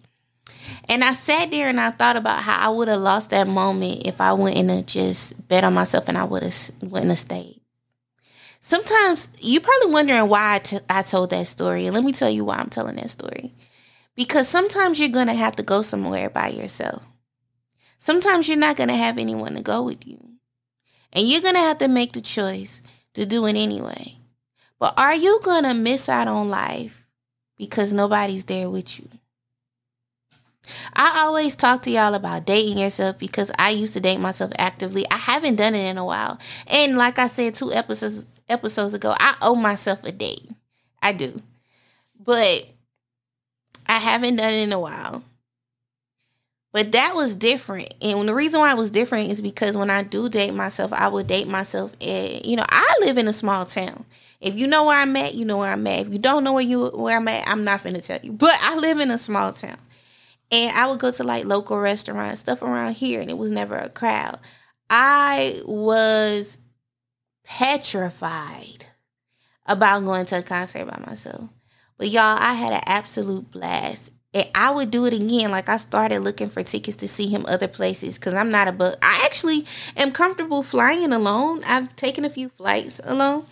And 0.87 1.03
I 1.03 1.13
sat 1.13 1.51
there 1.51 1.67
and 1.67 1.79
I 1.79 1.89
thought 1.89 2.15
about 2.15 2.43
how 2.43 2.69
I 2.69 2.73
would 2.73 2.87
have 2.87 2.99
lost 2.99 3.31
that 3.31 3.47
moment 3.47 4.05
if 4.05 4.21
I 4.21 4.33
wouldn't 4.33 4.69
have 4.69 4.85
just 4.85 5.47
bet 5.47 5.63
on 5.63 5.73
myself 5.73 6.07
and 6.07 6.17
I 6.17 6.23
would 6.23 6.43
have 6.43 6.71
wouldn't 6.81 7.09
have 7.09 7.17
stayed. 7.17 7.61
Sometimes 8.59 9.29
you're 9.39 9.61
probably 9.61 9.91
wondering 9.91 10.27
why 10.27 10.55
I, 10.55 10.59
t- 10.59 10.79
I 10.89 11.01
told 11.01 11.29
that 11.31 11.47
story. 11.47 11.85
And 11.85 11.95
let 11.95 12.03
me 12.03 12.11
tell 12.11 12.29
you 12.29 12.45
why 12.45 12.55
I'm 12.55 12.69
telling 12.69 12.95
that 12.95 13.09
story. 13.09 13.53
Because 14.15 14.47
sometimes 14.47 14.99
you're 14.99 15.09
to 15.27 15.33
have 15.33 15.55
to 15.57 15.63
go 15.63 15.81
somewhere 15.81 16.29
by 16.29 16.47
yourself. 16.47 17.03
Sometimes 17.97 18.47
you're 18.47 18.57
not 18.57 18.77
to 18.89 18.95
have 18.95 19.17
anyone 19.17 19.55
to 19.55 19.63
go 19.63 19.83
with 19.83 20.07
you. 20.07 20.19
And 21.13 21.27
you're 21.27 21.41
to 21.55 21.61
have 21.61 21.77
to 21.79 21.87
make 21.87 22.13
the 22.13 22.21
choice 22.21 22.81
to 23.13 23.25
do 23.25 23.45
it 23.45 23.55
anyway. 23.55 24.17
But 24.79 24.99
are 24.99 25.15
you 25.15 25.39
to 25.63 25.73
miss 25.73 26.09
out 26.09 26.27
on 26.27 26.49
life 26.49 27.07
because 27.57 27.93
nobody's 27.93 28.45
there 28.45 28.69
with 28.69 28.99
you? 28.99 29.09
I 30.93 31.21
always 31.23 31.55
talk 31.55 31.81
to 31.83 31.91
y'all 31.91 32.13
about 32.13 32.45
dating 32.45 32.77
yourself 32.77 33.17
because 33.19 33.51
I 33.57 33.71
used 33.71 33.93
to 33.93 33.99
date 33.99 34.19
myself 34.19 34.51
actively. 34.57 35.05
I 35.09 35.17
haven't 35.17 35.55
done 35.55 35.75
it 35.75 35.89
in 35.89 35.97
a 35.97 36.05
while. 36.05 36.39
And 36.67 36.97
like 36.97 37.19
I 37.19 37.27
said 37.27 37.53
two 37.53 37.71
episodes 37.71 38.27
episodes 38.47 38.93
ago, 38.93 39.15
I 39.19 39.35
owe 39.41 39.55
myself 39.55 40.03
a 40.03 40.11
date. 40.11 40.49
I 41.01 41.13
do. 41.13 41.41
But 42.19 42.67
I 43.87 43.99
haven't 43.99 44.37
done 44.37 44.53
it 44.53 44.63
in 44.63 44.73
a 44.73 44.79
while. 44.79 45.23
But 46.71 46.91
that 46.91 47.13
was 47.15 47.37
different. 47.37 47.93
And 48.01 48.27
the 48.27 48.35
reason 48.35 48.59
why 48.59 48.71
it 48.71 48.77
was 48.77 48.91
different 48.91 49.31
is 49.31 49.41
because 49.41 49.77
when 49.77 49.89
I 49.89 50.03
do 50.03 50.27
date 50.27 50.53
myself, 50.53 50.91
I 50.91 51.07
would 51.07 51.25
date 51.25 51.47
myself 51.47 51.93
at, 52.01 52.45
you 52.45 52.57
know, 52.57 52.65
I 52.67 52.97
live 52.99 53.17
in 53.17 53.29
a 53.29 53.33
small 53.33 53.63
town. 53.63 54.05
If 54.41 54.57
you 54.57 54.67
know 54.67 54.85
where 54.85 54.99
I'm 54.99 55.15
at, 55.15 55.35
you 55.35 55.45
know 55.45 55.57
where 55.57 55.71
I'm 55.71 55.87
at. 55.87 56.07
If 56.07 56.13
you 56.13 56.19
don't 56.19 56.43
know 56.43 56.51
where 56.51 56.63
you 56.63 56.87
where 56.87 57.15
I'm 57.15 57.27
at, 57.29 57.47
I'm 57.47 57.63
not 57.63 57.83
gonna 57.83 58.01
tell 58.01 58.19
you. 58.21 58.33
But 58.33 58.53
I 58.61 58.75
live 58.75 58.99
in 58.99 59.09
a 59.09 59.17
small 59.17 59.53
town. 59.53 59.77
And 60.51 60.75
I 60.77 60.87
would 60.87 60.99
go 60.99 61.11
to 61.11 61.23
like 61.23 61.45
local 61.45 61.79
restaurants, 61.79 62.41
stuff 62.41 62.61
around 62.61 62.93
here, 62.93 63.19
and 63.21 63.29
it 63.29 63.37
was 63.37 63.51
never 63.51 63.75
a 63.75 63.89
crowd. 63.89 64.39
I 64.89 65.61
was 65.65 66.59
petrified 67.43 68.85
about 69.65 70.05
going 70.05 70.25
to 70.27 70.39
a 70.39 70.41
concert 70.43 70.85
by 70.85 71.03
myself. 71.05 71.49
But 71.97 72.09
y'all, 72.09 72.37
I 72.39 72.53
had 72.53 72.73
an 72.73 72.83
absolute 72.85 73.51
blast. 73.51 74.11
And 74.35 74.45
I 74.53 74.69
would 74.69 74.91
do 74.91 75.05
it 75.05 75.13
again. 75.13 75.49
Like 75.49 75.69
I 75.69 75.77
started 75.77 76.19
looking 76.19 76.49
for 76.49 76.61
tickets 76.61 76.97
to 76.97 77.07
see 77.07 77.27
him 77.27 77.45
other 77.47 77.69
places 77.69 78.19
because 78.19 78.33
I'm 78.33 78.51
not 78.51 78.67
a 78.67 78.73
but 78.73 78.99
I 79.01 79.21
actually 79.23 79.65
am 79.95 80.11
comfortable 80.11 80.61
flying 80.61 81.13
alone. 81.13 81.63
I've 81.63 81.95
taken 81.95 82.25
a 82.25 82.29
few 82.29 82.49
flights 82.49 82.99
alone. 83.05 83.45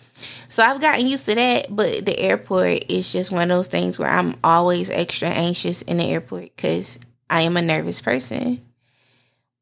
So 0.48 0.62
I've 0.62 0.82
gotten 0.82 1.06
used 1.06 1.24
to 1.26 1.34
that, 1.34 1.74
but 1.74 2.04
the 2.04 2.20
airport 2.20 2.84
is 2.90 3.10
just 3.10 3.32
one 3.32 3.50
of 3.50 3.56
those 3.56 3.66
things 3.66 3.98
where 3.98 4.10
I'm 4.10 4.36
always 4.44 4.90
extra 4.90 5.28
anxious 5.28 5.80
in 5.82 5.96
the 5.96 6.04
airport 6.04 6.54
because 6.54 7.00
I 7.30 7.40
am 7.40 7.56
a 7.56 7.62
nervous 7.62 8.02
person. 8.02 8.60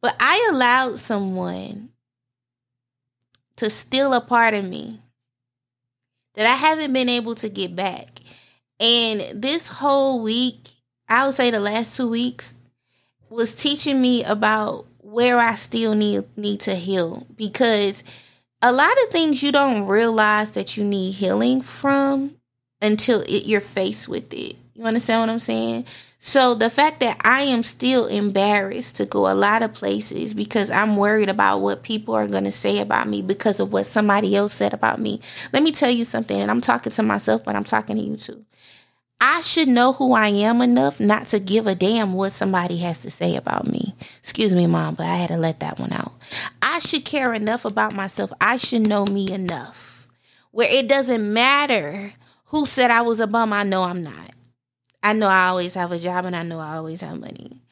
But 0.03 0.17
I 0.19 0.51
allowed 0.53 0.99
someone 0.99 1.91
to 3.57 3.71
steal 3.71 4.13
a 4.13 4.21
part 4.21 4.55
of 4.55 4.69
me 4.69 5.01
that 6.35 6.47
I 6.47 6.57
haven't 6.57 6.93
been 6.93 7.09
able 7.09 7.37
to 7.37 7.49
get 7.49 7.77
back. 7.77 8.19
And 8.81 9.41
this 9.41 9.69
whole 9.69 10.21
week, 10.23 10.72
I 11.09 11.27
would 11.27 11.35
say 11.35 11.51
the 11.51 11.61
last 11.61 11.97
two 11.97 12.09
weeks, 12.09 12.55
was 13.33 13.55
teaching 13.55 14.01
me 14.01 14.23
about 14.25 14.87
where 14.99 15.39
I 15.39 15.55
still 15.55 15.95
need 15.95 16.25
need 16.37 16.61
to 16.61 16.75
heal 16.75 17.27
because 17.37 18.05
a 18.61 18.73
lot 18.73 18.93
of 19.03 19.11
things 19.11 19.43
you 19.43 19.51
don't 19.51 19.87
realize 19.87 20.53
that 20.53 20.77
you 20.77 20.85
need 20.85 21.13
healing 21.13 21.63
from 21.63 22.37
until 22.81 23.23
it, 23.23 23.47
you're 23.47 23.61
faced 23.61 24.09
with 24.09 24.33
it. 24.33 24.57
You 24.75 24.85
understand 24.85 25.21
what 25.21 25.29
I'm 25.31 25.39
saying? 25.39 25.87
So 26.19 26.55
the 26.55 26.71
fact 26.71 27.01
that 27.01 27.21
I 27.25 27.43
am 27.43 27.65
still 27.65 28.07
embarrassed 28.07 28.97
to 28.97 29.07
go 29.07 29.31
a 29.31 29.35
lot 29.35 29.63
of 29.63 29.75
places 29.75 30.35
because 30.35 30.71
I'm 30.71 30.95
worried 30.95 31.29
about 31.29 31.59
what 31.59 31.83
people 31.83 32.15
are 32.15 32.29
going 32.29 32.45
to 32.45 32.53
say 32.53 32.79
about 32.79 33.09
me 33.09 33.23
because 33.23 33.59
of 33.59 33.73
what 33.73 33.87
somebody 33.87 34.37
else 34.37 34.53
said 34.53 34.73
about 34.73 35.01
me. 35.01 35.21
Let 35.53 35.65
me 35.65 35.73
tell 35.73 35.91
you 35.91 36.05
something, 36.05 36.41
and 36.41 36.49
I'm 36.49 36.61
talking 36.61 36.93
to 36.93 37.03
myself, 37.03 37.45
but 37.45 37.57
I'm 37.57 37.65
talking 37.65 37.97
to 37.97 38.03
you 38.03 38.17
too. 38.17 38.45
I 39.25 39.41
should 39.41 39.69
know 39.69 39.93
who 39.93 40.15
I 40.15 40.27
am 40.27 40.61
enough 40.61 40.99
not 40.99 41.27
to 41.27 41.39
give 41.39 41.69
a 41.69 41.77
damn 41.77 42.13
what 42.13 42.33
somebody 42.33 42.79
has 42.79 43.03
to 43.03 43.11
say 43.11 43.37
about 43.37 43.69
me. 43.69 43.95
Excuse 44.19 44.53
me, 44.53 44.67
mom, 44.67 44.97
but 44.97 45.07
I 45.07 45.15
had 45.15 45.29
to 45.29 45.37
let 45.37 45.61
that 45.61 45.79
one 45.79 45.93
out. 45.93 46.13
I 46.61 46.81
should 46.81 47.05
care 47.05 47.33
enough 47.33 47.65
about 47.65 47.95
myself. 47.95 48.33
I 48.41 48.57
should 48.57 48.89
know 48.89 49.05
me 49.07 49.33
enough 49.33 50.09
where 50.51 50.67
it 50.69 50.89
doesn't 50.89 51.33
matter 51.33 52.15
who 52.47 52.67
said 52.67 52.91
I 52.91 53.03
was 53.03 53.21
a 53.21 53.29
bum. 53.29 53.53
I 53.53 53.63
know 53.63 53.85
I'm 53.85 54.03
not. 54.03 54.33
I 55.05 55.13
know 55.13 55.29
I 55.29 55.47
always 55.47 55.75
have 55.75 55.93
a 55.93 56.01
job 56.01 56.25
and 56.25 56.35
I 56.35 56.43
know 56.43 56.59
I 56.59 56.75
always 56.75 57.01
have 57.03 57.21
money. 57.21 57.63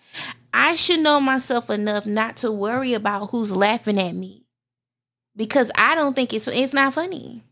I 0.54 0.76
should 0.76 1.00
know 1.00 1.20
myself 1.20 1.68
enough 1.68 2.06
not 2.06 2.36
to 2.38 2.52
worry 2.52 2.94
about 2.94 3.30
who's 3.30 3.56
laughing 3.56 3.98
at 3.98 4.14
me 4.14 4.44
because 5.34 5.72
I 5.74 5.96
don't 5.96 6.14
think 6.14 6.32
it's 6.32 6.46
it's 6.46 6.72
not 6.72 6.94
funny. 6.94 7.42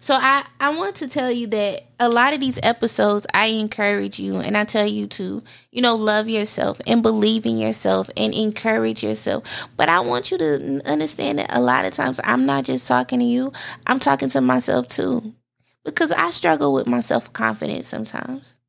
So 0.00 0.14
I 0.14 0.44
I 0.60 0.74
want 0.76 0.96
to 0.96 1.08
tell 1.08 1.30
you 1.30 1.46
that 1.48 1.82
a 1.98 2.08
lot 2.08 2.32
of 2.34 2.40
these 2.40 2.60
episodes 2.62 3.26
I 3.34 3.46
encourage 3.46 4.18
you 4.20 4.36
and 4.36 4.56
I 4.56 4.64
tell 4.64 4.86
you 4.86 5.06
to, 5.08 5.42
you 5.72 5.82
know, 5.82 5.96
love 5.96 6.28
yourself 6.28 6.80
and 6.86 7.02
believe 7.02 7.46
in 7.46 7.58
yourself 7.58 8.08
and 8.16 8.34
encourage 8.34 9.02
yourself. 9.02 9.68
But 9.76 9.88
I 9.88 10.00
want 10.00 10.30
you 10.30 10.38
to 10.38 10.82
understand 10.84 11.38
that 11.38 11.56
a 11.56 11.60
lot 11.60 11.84
of 11.84 11.92
times 11.92 12.20
I'm 12.22 12.46
not 12.46 12.64
just 12.64 12.86
talking 12.86 13.18
to 13.18 13.24
you, 13.24 13.52
I'm 13.86 13.98
talking 13.98 14.28
to 14.30 14.40
myself 14.40 14.88
too 14.88 15.34
because 15.84 16.12
I 16.12 16.30
struggle 16.30 16.72
with 16.72 16.86
my 16.86 17.00
self 17.00 17.32
confidence 17.32 17.88
sometimes. 17.88 18.60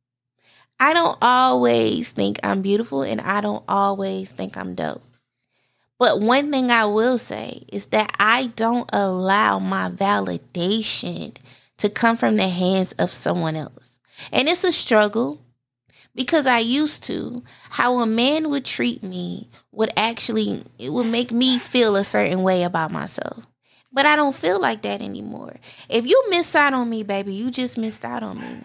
I 0.79 0.93
don't 0.93 1.17
always 1.21 2.11
think 2.11 2.39
I'm 2.43 2.61
beautiful 2.61 3.01
and 3.01 3.19
I 3.19 3.41
don't 3.41 3.63
always 3.67 4.31
think 4.31 4.55
I'm 4.55 4.75
dope. 4.75 5.06
But 5.99 6.21
one 6.21 6.51
thing 6.51 6.69
I 6.69 6.85
will 6.85 7.17
say 7.17 7.63
is 7.71 7.87
that 7.87 8.15
I 8.19 8.47
don't 8.55 8.89
allow 8.93 9.59
my 9.59 9.89
validation 9.89 11.35
to 11.77 11.89
come 11.89 12.17
from 12.17 12.37
the 12.37 12.47
hands 12.47 12.91
of 12.93 13.11
someone 13.11 13.55
else. 13.55 13.99
And 14.31 14.47
it's 14.47 14.63
a 14.63 14.71
struggle 14.71 15.41
because 16.15 16.45
I 16.45 16.59
used 16.59 17.03
to. 17.03 17.43
How 17.69 17.99
a 17.99 18.07
man 18.07 18.49
would 18.49 18.65
treat 18.65 19.03
me 19.03 19.49
would 19.71 19.91
actually, 19.95 20.63
it 20.77 20.91
would 20.91 21.07
make 21.07 21.31
me 21.31 21.57
feel 21.59 21.95
a 21.95 22.03
certain 22.03 22.43
way 22.43 22.63
about 22.63 22.91
myself. 22.91 23.45
But 23.91 24.05
I 24.05 24.15
don't 24.15 24.35
feel 24.35 24.59
like 24.59 24.81
that 24.83 25.01
anymore. 25.01 25.55
If 25.89 26.05
you 26.07 26.23
miss 26.29 26.55
out 26.55 26.73
on 26.73 26.89
me, 26.89 27.03
baby, 27.03 27.33
you 27.33 27.49
just 27.49 27.77
missed 27.77 28.05
out 28.05 28.21
on 28.21 28.39
me. 28.39 28.61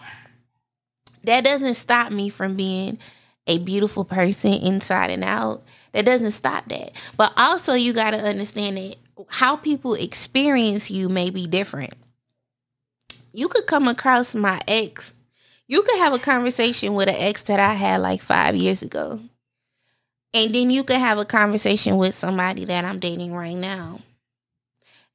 That 1.25 1.45
doesn't 1.45 1.75
stop 1.75 2.13
me 2.13 2.29
from 2.29 2.57
being 2.57 2.99
a 3.47 3.59
beautiful 3.59 4.05
person 4.05 4.53
inside 4.53 5.11
and 5.11 5.25
out. 5.25 5.63
That 5.93 6.07
doesn't 6.07 6.33
stop 6.33 6.69
that. 6.69 6.93
But 7.17 7.33
also, 7.37 7.75
you 7.75 7.93
got 7.93 8.13
to 8.13 8.19
understand 8.19 8.77
that 8.77 8.97
how 9.29 9.57
people 9.57 9.95
experience 9.95 10.91
you 10.91 11.09
may 11.09 11.31
be 11.31 11.47
different. 11.47 11.95
You 13.33 13.49
could 13.49 13.67
come 13.67 13.89
across 13.89 14.35
my 14.35 14.61
ex. 14.69 15.15
You 15.67 15.83
could 15.83 15.99
have 15.99 16.15
a 16.15 16.19
conversation 16.19 16.95
with 16.95 17.09
an 17.09 17.17
ex 17.19 17.43
that 17.45 17.61
I 17.61 17.75
had 17.75 18.01
like 18.01 18.21
five 18.21 18.55
years 18.55 18.83
ago. 18.83 19.21
And 20.35 20.55
then 20.55 20.71
you 20.71 20.83
could 20.83 20.99
have 20.99 21.19
a 21.19 21.25
conversation 21.25 21.97
with 21.97 22.15
somebody 22.15 22.65
that 22.65 22.85
I'm 22.85 22.99
dating 22.99 23.35
right 23.35 23.57
now. 23.57 24.01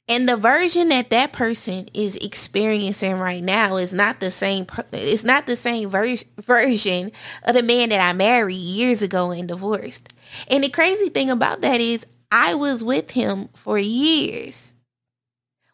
And 0.10 0.28
the 0.28 0.38
version 0.38 0.88
that 0.90 1.10
that 1.10 1.34
person 1.34 1.88
is 1.94 2.16
experiencing 2.18 3.16
right 3.18 3.44
now 3.44 3.76
is 3.76 3.94
not 3.94 4.22
the 4.22 4.32
same. 4.32 4.66
It's 4.94 5.26
not 5.26 5.46
the 5.48 5.58
same 5.58 5.90
ver- 5.90 6.16
version 6.42 7.12
of 7.44 7.54
the 7.56 7.64
man 7.64 7.90
that 7.90 8.00
I 8.00 8.14
married 8.14 8.56
years 8.56 9.02
ago 9.02 9.32
and 9.32 9.48
divorced. 9.48 10.14
And 10.50 10.64
the 10.64 10.70
crazy 10.70 11.10
thing 11.10 11.30
about 11.30 11.62
that 11.62 11.82
is, 11.82 12.06
I 12.32 12.56
was 12.56 12.84
with 12.84 13.12
him 13.12 13.50
for 13.54 13.78
years, 13.78 14.74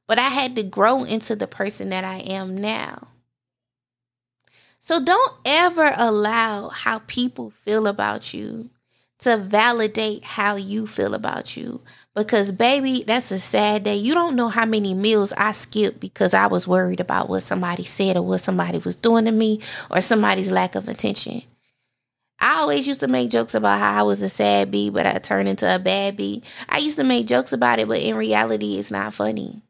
but 0.07 0.19
I 0.19 0.29
had 0.29 0.55
to 0.55 0.63
grow 0.63 1.03
into 1.03 1.35
the 1.35 1.47
person 1.47 1.89
that 1.89 2.03
I 2.03 2.17
am 2.19 2.55
now. 2.55 3.07
So 4.79 5.03
don't 5.03 5.33
ever 5.45 5.93
allow 5.95 6.69
how 6.69 6.99
people 7.07 7.49
feel 7.49 7.87
about 7.87 8.33
you 8.33 8.69
to 9.19 9.37
validate 9.37 10.23
how 10.23 10.57
you 10.57 10.85
feel 10.85 11.13
about 11.13 11.55
you 11.55 11.81
because, 12.15 12.51
baby, 12.51 13.03
that's 13.05 13.31
a 13.31 13.39
sad 13.39 13.83
day. 13.83 13.95
You 13.95 14.13
don't 14.13 14.35
know 14.35 14.49
how 14.49 14.65
many 14.65 14.93
meals 14.93 15.33
I 15.33 15.51
skipped 15.51 15.99
because 15.99 16.33
I 16.33 16.47
was 16.47 16.67
worried 16.67 16.99
about 16.99 17.29
what 17.29 17.41
somebody 17.41 17.83
said 17.83 18.15
or 18.15 18.21
what 18.21 18.41
somebody 18.41 18.77
was 18.77 18.95
doing 18.95 19.25
to 19.25 19.31
me 19.31 19.61
or 19.89 20.01
somebody's 20.01 20.51
lack 20.51 20.75
of 20.75 20.87
attention. 20.87 21.41
I 22.39 22.57
always 22.59 22.87
used 22.87 22.99
to 22.99 23.07
make 23.07 23.31
jokes 23.31 23.55
about 23.55 23.79
how 23.79 23.99
I 23.99 24.03
was 24.03 24.21
a 24.21 24.29
sad 24.29 24.69
bee, 24.69 24.89
but 24.89 25.07
I 25.07 25.17
turned 25.17 25.49
into 25.49 25.73
a 25.73 25.79
bad 25.79 26.17
bee. 26.17 26.43
I 26.69 26.79
used 26.79 26.97
to 26.97 27.03
make 27.03 27.25
jokes 27.25 27.53
about 27.53 27.79
it, 27.79 27.87
but 27.87 27.99
in 27.99 28.15
reality, 28.15 28.77
it's 28.77 28.91
not 28.91 29.13
funny. 29.13 29.62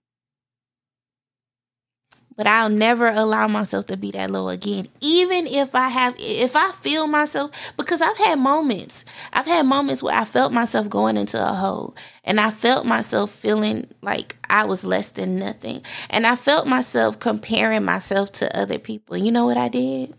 But 2.36 2.48
I'll 2.48 2.70
never 2.70 3.08
allow 3.08 3.48
myself 3.48 3.86
to 3.88 3.98
be 3.98 4.12
that 4.12 4.32
low 4.32 4.50
again. 4.50 4.88
Even 5.02 5.48
if 5.48 5.76
I 5.76 5.90
have, 5.90 6.16
if 6.20 6.56
I 6.56 6.72
feel 6.72 7.08
myself, 7.08 7.74
because 7.78 8.02
I've 8.02 8.18
had 8.18 8.40
moments, 8.40 9.06
I've 9.32 9.46
had 9.46 9.66
moments 9.66 10.02
where 10.02 10.16
I 10.16 10.26
felt 10.26 10.52
myself 10.52 10.90
going 10.90 11.18
into 11.18 11.42
a 11.42 11.54
hole 11.54 11.96
and 12.24 12.40
I 12.40 12.52
felt 12.52 12.86
myself 12.86 13.32
feeling 13.32 13.88
like 14.02 14.36
I 14.50 14.66
was 14.66 14.84
less 14.84 15.10
than 15.10 15.38
nothing. 15.38 15.82
And 16.10 16.26
I 16.26 16.36
felt 16.36 16.68
myself 16.68 17.20
comparing 17.20 17.86
myself 17.86 18.32
to 18.34 18.58
other 18.58 18.80
people. 18.80 19.18
You 19.18 19.32
know 19.32 19.46
what 19.46 19.58
I 19.58 19.70
did? 19.70 20.16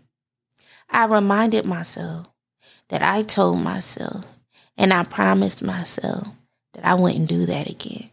I 0.89 1.05
reminded 1.07 1.65
myself 1.65 2.27
that 2.89 3.01
I 3.01 3.23
told 3.23 3.59
myself 3.59 4.25
and 4.77 4.93
I 4.93 5.03
promised 5.03 5.63
myself 5.63 6.27
that 6.73 6.85
I 6.85 6.93
wouldn't 6.93 7.29
do 7.29 7.45
that 7.45 7.69
again. 7.69 8.09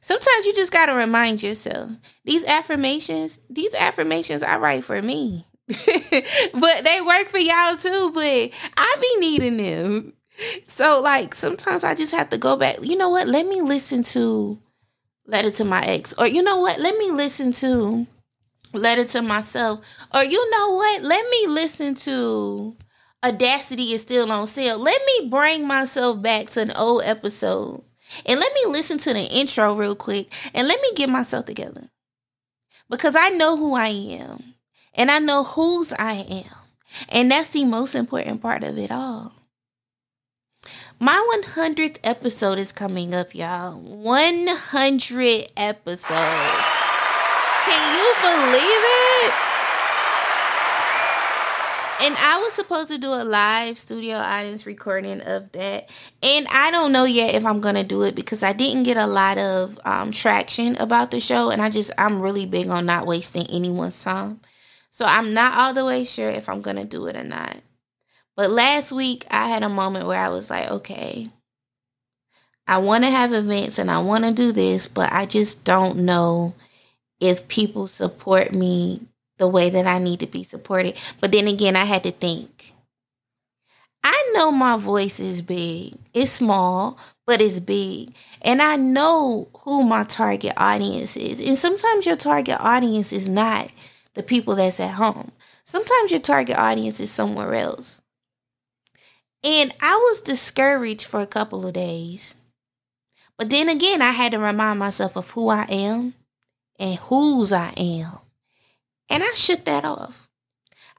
Sometimes 0.00 0.46
you 0.46 0.54
just 0.54 0.72
got 0.72 0.86
to 0.86 0.94
remind 0.94 1.42
yourself. 1.42 1.90
These 2.24 2.44
affirmations, 2.46 3.40
these 3.50 3.74
affirmations 3.74 4.42
I 4.42 4.58
write 4.58 4.84
for 4.84 5.02
me. 5.02 5.44
but 5.68 6.84
they 6.84 7.00
work 7.04 7.28
for 7.28 7.38
y'all 7.38 7.76
too, 7.76 8.10
but 8.14 8.50
I 8.76 8.96
be 9.00 9.16
needing 9.20 9.56
them. 9.58 10.12
So 10.66 11.00
like 11.00 11.34
sometimes 11.34 11.84
I 11.84 11.94
just 11.94 12.14
have 12.14 12.30
to 12.30 12.38
go 12.38 12.56
back. 12.56 12.78
You 12.82 12.96
know 12.96 13.10
what? 13.10 13.28
Let 13.28 13.46
me 13.46 13.60
listen 13.60 14.02
to 14.04 14.58
Letter 15.26 15.50
to 15.52 15.64
My 15.64 15.84
Ex. 15.84 16.14
Or 16.14 16.26
you 16.26 16.42
know 16.42 16.58
what? 16.58 16.78
Let 16.78 16.96
me 16.96 17.10
listen 17.10 17.52
to 17.52 18.06
Letter 18.72 19.04
to 19.04 19.22
Myself. 19.22 20.06
Or 20.14 20.24
you 20.24 20.50
know 20.50 20.74
what? 20.74 21.02
Let 21.02 21.28
me 21.28 21.46
listen 21.48 21.94
to 21.96 22.76
Audacity 23.24 23.92
is 23.92 24.02
still 24.02 24.30
on 24.30 24.46
sale. 24.46 24.78
Let 24.78 25.00
me 25.04 25.28
bring 25.28 25.66
myself 25.66 26.22
back 26.22 26.46
to 26.50 26.62
an 26.62 26.70
old 26.76 27.02
episode 27.04 27.82
and 28.26 28.38
let 28.38 28.52
me 28.54 28.72
listen 28.72 28.98
to 28.98 29.12
the 29.12 29.28
intro 29.32 29.74
real 29.74 29.96
quick 29.96 30.32
and 30.54 30.68
let 30.68 30.80
me 30.80 30.92
get 30.94 31.08
myself 31.08 31.44
together. 31.46 31.88
Because 32.88 33.16
I 33.18 33.30
know 33.30 33.56
who 33.56 33.74
I 33.74 33.88
am 33.88 34.54
and 34.94 35.10
I 35.10 35.18
know 35.18 35.44
whose 35.44 35.92
I 35.92 36.14
am. 36.14 36.54
And 37.08 37.30
that's 37.30 37.50
the 37.50 37.64
most 37.64 37.94
important 37.94 38.40
part 38.40 38.64
of 38.64 38.78
it 38.78 38.90
all. 38.90 39.34
My 40.98 41.40
100th 41.44 41.98
episode 42.02 42.58
is 42.58 42.72
coming 42.72 43.14
up, 43.14 43.34
y'all. 43.34 43.78
100 43.78 45.46
episodes. 45.56 46.10
Can 47.66 47.94
you 47.94 48.14
believe 48.20 48.82
it? 49.32 49.47
And 52.00 52.14
I 52.16 52.38
was 52.38 52.52
supposed 52.52 52.90
to 52.92 52.98
do 52.98 53.08
a 53.08 53.24
live 53.24 53.76
studio 53.76 54.16
audience 54.16 54.66
recording 54.66 55.20
of 55.20 55.50
that. 55.52 55.90
And 56.22 56.46
I 56.48 56.70
don't 56.70 56.92
know 56.92 57.04
yet 57.04 57.34
if 57.34 57.44
I'm 57.44 57.60
going 57.60 57.74
to 57.74 57.82
do 57.82 58.02
it 58.02 58.14
because 58.14 58.44
I 58.44 58.52
didn't 58.52 58.84
get 58.84 58.96
a 58.96 59.06
lot 59.06 59.36
of 59.36 59.80
um, 59.84 60.12
traction 60.12 60.76
about 60.76 61.10
the 61.10 61.20
show. 61.20 61.50
And 61.50 61.60
I 61.60 61.70
just, 61.70 61.90
I'm 61.98 62.22
really 62.22 62.46
big 62.46 62.68
on 62.68 62.86
not 62.86 63.06
wasting 63.06 63.46
anyone's 63.50 64.02
time. 64.02 64.40
So 64.90 65.06
I'm 65.06 65.34
not 65.34 65.54
all 65.58 65.74
the 65.74 65.84
way 65.84 66.04
sure 66.04 66.30
if 66.30 66.48
I'm 66.48 66.62
going 66.62 66.76
to 66.76 66.84
do 66.84 67.06
it 67.06 67.16
or 67.16 67.24
not. 67.24 67.56
But 68.36 68.50
last 68.52 68.92
week, 68.92 69.26
I 69.30 69.48
had 69.48 69.64
a 69.64 69.68
moment 69.68 70.06
where 70.06 70.20
I 70.20 70.28
was 70.28 70.50
like, 70.50 70.70
okay, 70.70 71.30
I 72.68 72.78
want 72.78 73.02
to 73.02 73.10
have 73.10 73.32
events 73.32 73.78
and 73.78 73.90
I 73.90 73.98
want 73.98 74.24
to 74.24 74.32
do 74.32 74.52
this, 74.52 74.86
but 74.86 75.12
I 75.12 75.26
just 75.26 75.64
don't 75.64 75.98
know 75.98 76.54
if 77.18 77.48
people 77.48 77.88
support 77.88 78.52
me 78.52 79.00
the 79.38 79.48
way 79.48 79.70
that 79.70 79.86
I 79.86 79.98
need 79.98 80.20
to 80.20 80.26
be 80.26 80.42
supported. 80.42 80.96
But 81.20 81.32
then 81.32 81.48
again, 81.48 81.76
I 81.76 81.84
had 81.84 82.02
to 82.04 82.10
think. 82.10 82.72
I 84.04 84.30
know 84.34 84.52
my 84.52 84.76
voice 84.76 85.18
is 85.20 85.42
big. 85.42 85.94
It's 86.14 86.30
small, 86.30 86.98
but 87.26 87.40
it's 87.40 87.60
big. 87.60 88.14
And 88.42 88.62
I 88.62 88.76
know 88.76 89.48
who 89.64 89.82
my 89.82 90.04
target 90.04 90.52
audience 90.56 91.16
is. 91.16 91.40
And 91.40 91.58
sometimes 91.58 92.06
your 92.06 92.16
target 92.16 92.56
audience 92.60 93.12
is 93.12 93.28
not 93.28 93.70
the 94.14 94.22
people 94.22 94.54
that's 94.54 94.80
at 94.80 94.94
home. 94.94 95.32
Sometimes 95.64 96.10
your 96.10 96.20
target 96.20 96.56
audience 96.56 97.00
is 97.00 97.10
somewhere 97.10 97.54
else. 97.54 98.00
And 99.44 99.72
I 99.80 99.94
was 99.94 100.22
discouraged 100.22 101.04
for 101.04 101.20
a 101.20 101.26
couple 101.26 101.66
of 101.66 101.74
days. 101.74 102.36
But 103.36 103.50
then 103.50 103.68
again, 103.68 104.02
I 104.02 104.10
had 104.10 104.32
to 104.32 104.38
remind 104.38 104.78
myself 104.78 105.16
of 105.16 105.30
who 105.30 105.48
I 105.48 105.66
am 105.68 106.14
and 106.78 106.98
whose 106.98 107.52
I 107.52 107.72
am. 107.76 108.18
And 109.10 109.22
I 109.22 109.30
shook 109.34 109.64
that 109.64 109.84
off. 109.84 110.28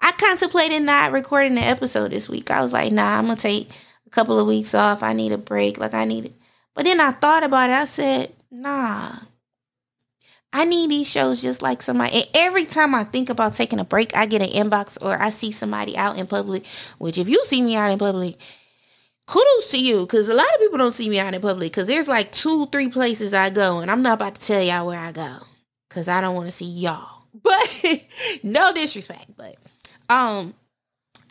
I 0.02 0.12
contemplated 0.14 0.82
not 0.82 1.12
recording 1.12 1.56
the 1.56 1.62
episode 1.62 2.12
this 2.12 2.30
week. 2.30 2.50
I 2.52 2.62
was 2.62 2.74
like, 2.74 2.92
nah, 2.92 3.18
I'm 3.18 3.26
going 3.26 3.38
to 3.38 3.42
take 3.42 3.70
a 4.06 4.10
couple 4.10 4.40
of 4.40 4.48
weeks 4.48 4.74
off. 4.74 5.04
I 5.04 5.14
need 5.14 5.32
a 5.32 5.38
break. 5.38 5.78
Like, 5.78 5.94
I 5.94 6.06
need 6.06 6.26
it. 6.26 6.34
But 6.74 6.86
then 6.86 7.02
I 7.02 7.12
thought 7.12 7.44
about 7.44 7.70
it. 7.70 7.74
I 7.74 7.86
said, 7.86 8.32
nah. 8.50 9.12
I 10.52 10.66
need 10.66 10.90
these 10.90 11.10
shows 11.10 11.42
just 11.42 11.62
like 11.62 11.82
somebody. 11.82 12.16
And 12.16 12.28
every 12.34 12.66
time 12.66 12.96
I 12.96 13.04
think 13.04 13.30
about 13.30 13.54
taking 13.54 13.80
a 13.80 13.84
break, 13.84 14.16
I 14.16 14.26
get 14.26 14.42
an 14.42 14.48
inbox 14.48 14.98
or 15.04 15.14
I 15.22 15.30
see 15.30 15.52
somebody 15.52 15.96
out 15.96 16.18
in 16.18 16.26
public, 16.26 16.66
which 16.98 17.18
if 17.18 17.30
you 17.30 17.44
see 17.46 17.62
me 17.62 17.76
out 17.76 17.92
in 17.92 18.00
public, 18.00 18.40
kudos 19.28 19.70
to 19.72 19.84
you 19.84 20.02
because 20.02 20.28
a 20.28 20.34
lot 20.34 20.48
of 20.56 20.60
people 20.60 20.80
don't 20.80 20.96
see 20.96 21.08
me 21.08 21.20
out 21.20 21.34
in 21.34 21.42
public 21.42 21.72
because 21.72 21.86
there's 21.86 22.08
like 22.08 22.32
two, 22.32 22.66
three 22.72 22.90
places 22.90 23.34
I 23.34 23.52
go 23.52 23.80
and 23.80 23.92
I'm 23.92 24.02
not 24.02 24.16
about 24.16 24.36
to 24.36 24.42
tell 24.42 24.64
y'all 24.64 24.88
where 24.88 25.00
I 25.00 25.12
go 25.12 25.38
because 25.88 26.08
I 26.08 26.20
don't 26.20 26.34
want 26.34 26.48
to 26.48 26.52
see 26.52 26.66
y'all. 26.66 27.19
But 27.34 27.84
no 28.44 28.74
disrespect, 28.74 29.28
but 29.38 29.56
um 30.10 30.54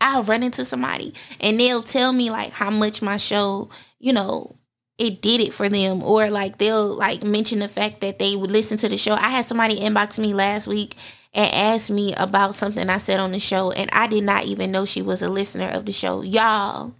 I'll 0.01 0.23
run 0.23 0.43
into 0.43 0.65
somebody 0.65 1.13
and 1.41 1.59
they'll 1.59 1.83
tell 1.83 2.13
me 2.13 2.31
like 2.31 2.53
how 2.53 2.71
much 2.71 3.03
my 3.03 3.17
show, 3.17 3.69
you 3.99 4.13
know, 4.13 4.55
it 4.97 5.23
did 5.23 5.41
it 5.41 5.55
for 5.55 5.69
them 5.69 6.03
or 6.03 6.31
like 6.31 6.59
they'll 6.59 6.95
like 6.95 7.23
mention 7.23 7.61
the 7.61 7.69
fact 7.69 8.01
that 8.01 8.19
they 8.19 8.37
would 8.37 8.51
listen 8.51 8.79
to 8.79 8.89
the 8.89 8.97
show. 8.97 9.15
I 9.15 9.31
had 9.31 9.45
somebody 9.45 9.77
inbox 9.77 10.19
me 10.19 10.35
last 10.35 10.67
week 10.67 10.95
and 11.35 11.53
asked 11.55 11.91
me 11.91 12.15
about 12.17 12.55
something 12.55 12.89
I 12.89 12.99
said 12.99 13.21
on 13.21 13.33
the 13.33 13.41
show 13.41 13.71
and 13.73 13.89
I 13.93 14.07
did 14.07 14.25
not 14.25 14.45
even 14.45 14.71
know 14.73 14.85
she 14.85 15.03
was 15.03 15.23
a 15.23 15.31
listener 15.31 15.69
of 15.69 15.85
the 15.85 15.93
show. 15.93 16.23
Y'all, 16.23 16.95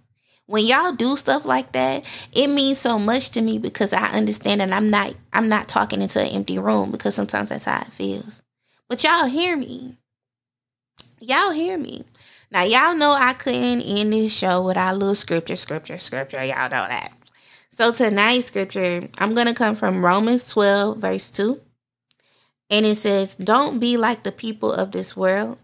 when 0.45 0.65
y'all 0.65 0.93
do 0.93 1.15
stuff 1.15 1.45
like 1.45 1.73
that, 1.73 2.05
it 2.31 2.47
means 2.47 2.79
so 2.79 2.97
much 2.97 3.31
to 3.31 3.41
me 3.41 3.59
because 3.59 3.93
I 3.93 4.07
understand 4.07 4.61
that 4.61 4.71
I'm 4.71 4.89
not 4.89 5.13
I'm 5.31 5.47
not 5.49 5.67
talking 5.67 6.01
into 6.01 6.19
an 6.19 6.27
empty 6.27 6.57
room 6.57 6.91
because 6.91 7.15
sometimes 7.15 7.49
that's 7.49 7.65
how 7.65 7.81
it 7.81 7.93
feels. 7.93 8.43
But 8.89 9.03
y'all 9.03 9.27
hear 9.27 9.55
me. 9.55 9.97
Y'all 11.21 11.51
hear 11.51 11.77
me. 11.77 12.03
Now, 12.51 12.63
y'all 12.63 12.95
know 12.95 13.11
I 13.11 13.33
couldn't 13.33 13.81
end 13.81 14.11
this 14.11 14.35
show 14.35 14.63
without 14.63 14.93
a 14.93 14.97
little 14.97 15.13
scripture, 15.13 15.55
scripture, 15.55 15.99
scripture. 15.99 16.43
Y'all 16.43 16.69
know 16.69 16.87
that. 16.87 17.11
So, 17.69 17.91
tonight's 17.91 18.47
scripture, 18.47 19.07
I'm 19.19 19.35
going 19.35 19.47
to 19.47 19.53
come 19.53 19.75
from 19.75 20.03
Romans 20.03 20.49
12, 20.49 20.97
verse 20.97 21.29
2. 21.29 21.61
And 22.71 22.85
it 22.85 22.95
says, 22.95 23.35
Don't 23.35 23.79
be 23.79 23.95
like 23.95 24.23
the 24.23 24.31
people 24.31 24.73
of 24.73 24.91
this 24.91 25.15
world, 25.15 25.59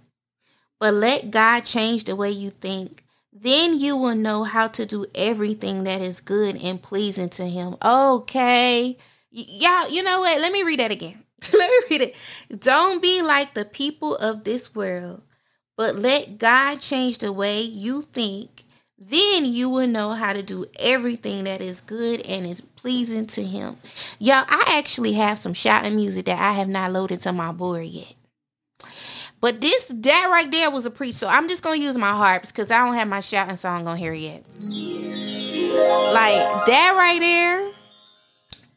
but 0.79 0.93
let 0.93 1.31
God 1.31 1.61
change 1.61 2.03
the 2.03 2.15
way 2.15 2.29
you 2.29 2.51
think. 2.51 3.03
Then 3.33 3.79
you 3.79 3.97
will 3.97 4.15
know 4.15 4.43
how 4.43 4.67
to 4.67 4.85
do 4.85 5.07
everything 5.15 5.83
that 5.85 6.01
is 6.01 6.21
good 6.21 6.55
and 6.63 6.81
pleasing 6.81 7.29
to 7.29 7.43
Him. 7.43 7.75
Okay. 7.83 8.97
Y- 9.31 9.45
y'all, 9.47 9.89
you 9.89 10.03
know 10.03 10.19
what? 10.21 10.39
Let 10.39 10.51
me 10.51 10.63
read 10.63 10.79
that 10.79 10.91
again. 10.91 11.24
Let 11.53 11.69
me 11.69 11.77
read 11.89 12.01
it. 12.01 12.15
Don't 12.60 13.01
be 13.01 13.21
like 13.21 13.53
the 13.53 13.65
people 13.65 14.15
of 14.15 14.43
this 14.43 14.73
world, 14.75 15.23
but 15.77 15.95
let 15.95 16.38
God 16.38 16.79
change 16.79 17.19
the 17.19 17.31
way 17.31 17.62
you 17.62 18.01
think. 18.01 18.63
Then 18.97 19.45
you 19.45 19.69
will 19.69 19.88
know 19.88 20.12
how 20.12 20.34
to 20.34 20.41
do 20.41 20.65
everything 20.79 21.43
that 21.43 21.62
is 21.62 21.81
good 21.81 22.21
and 22.21 22.45
is 22.45 22.62
pleasing 22.62 23.25
to 23.27 23.43
Him. 23.43 23.77
Y'all, 24.19 24.45
I 24.47 24.75
actually 24.77 25.13
have 25.13 25.38
some 25.38 25.53
shouting 25.53 25.95
music 25.95 26.25
that 26.25 26.39
I 26.39 26.53
have 26.53 26.69
not 26.69 26.91
loaded 26.91 27.21
to 27.21 27.34
my 27.34 27.51
board 27.51 27.86
yet. 27.86 28.13
But 29.41 29.62
this, 29.62 29.88
that 29.93 30.29
right 30.31 30.49
there 30.51 30.71
was 30.71 30.86
a 30.86 30.91
preach. 30.91 31.15
So 31.15 31.27
I'm 31.27 31.47
just 31.49 31.62
going 31.62 31.79
to 31.79 31.86
use 31.86 31.97
my 31.97 32.12
harps 32.12 32.51
because 32.51 32.71
I 32.71 32.79
don't 32.79 32.95
have 32.95 33.08
my 33.08 33.19
shouting 33.19 33.58
song 33.58 33.88
on 33.88 33.97
here 33.97 34.13
yet. 34.13 34.47
Like 36.13 36.65
that 36.67 36.93
right 36.97 37.19
there 37.19 37.85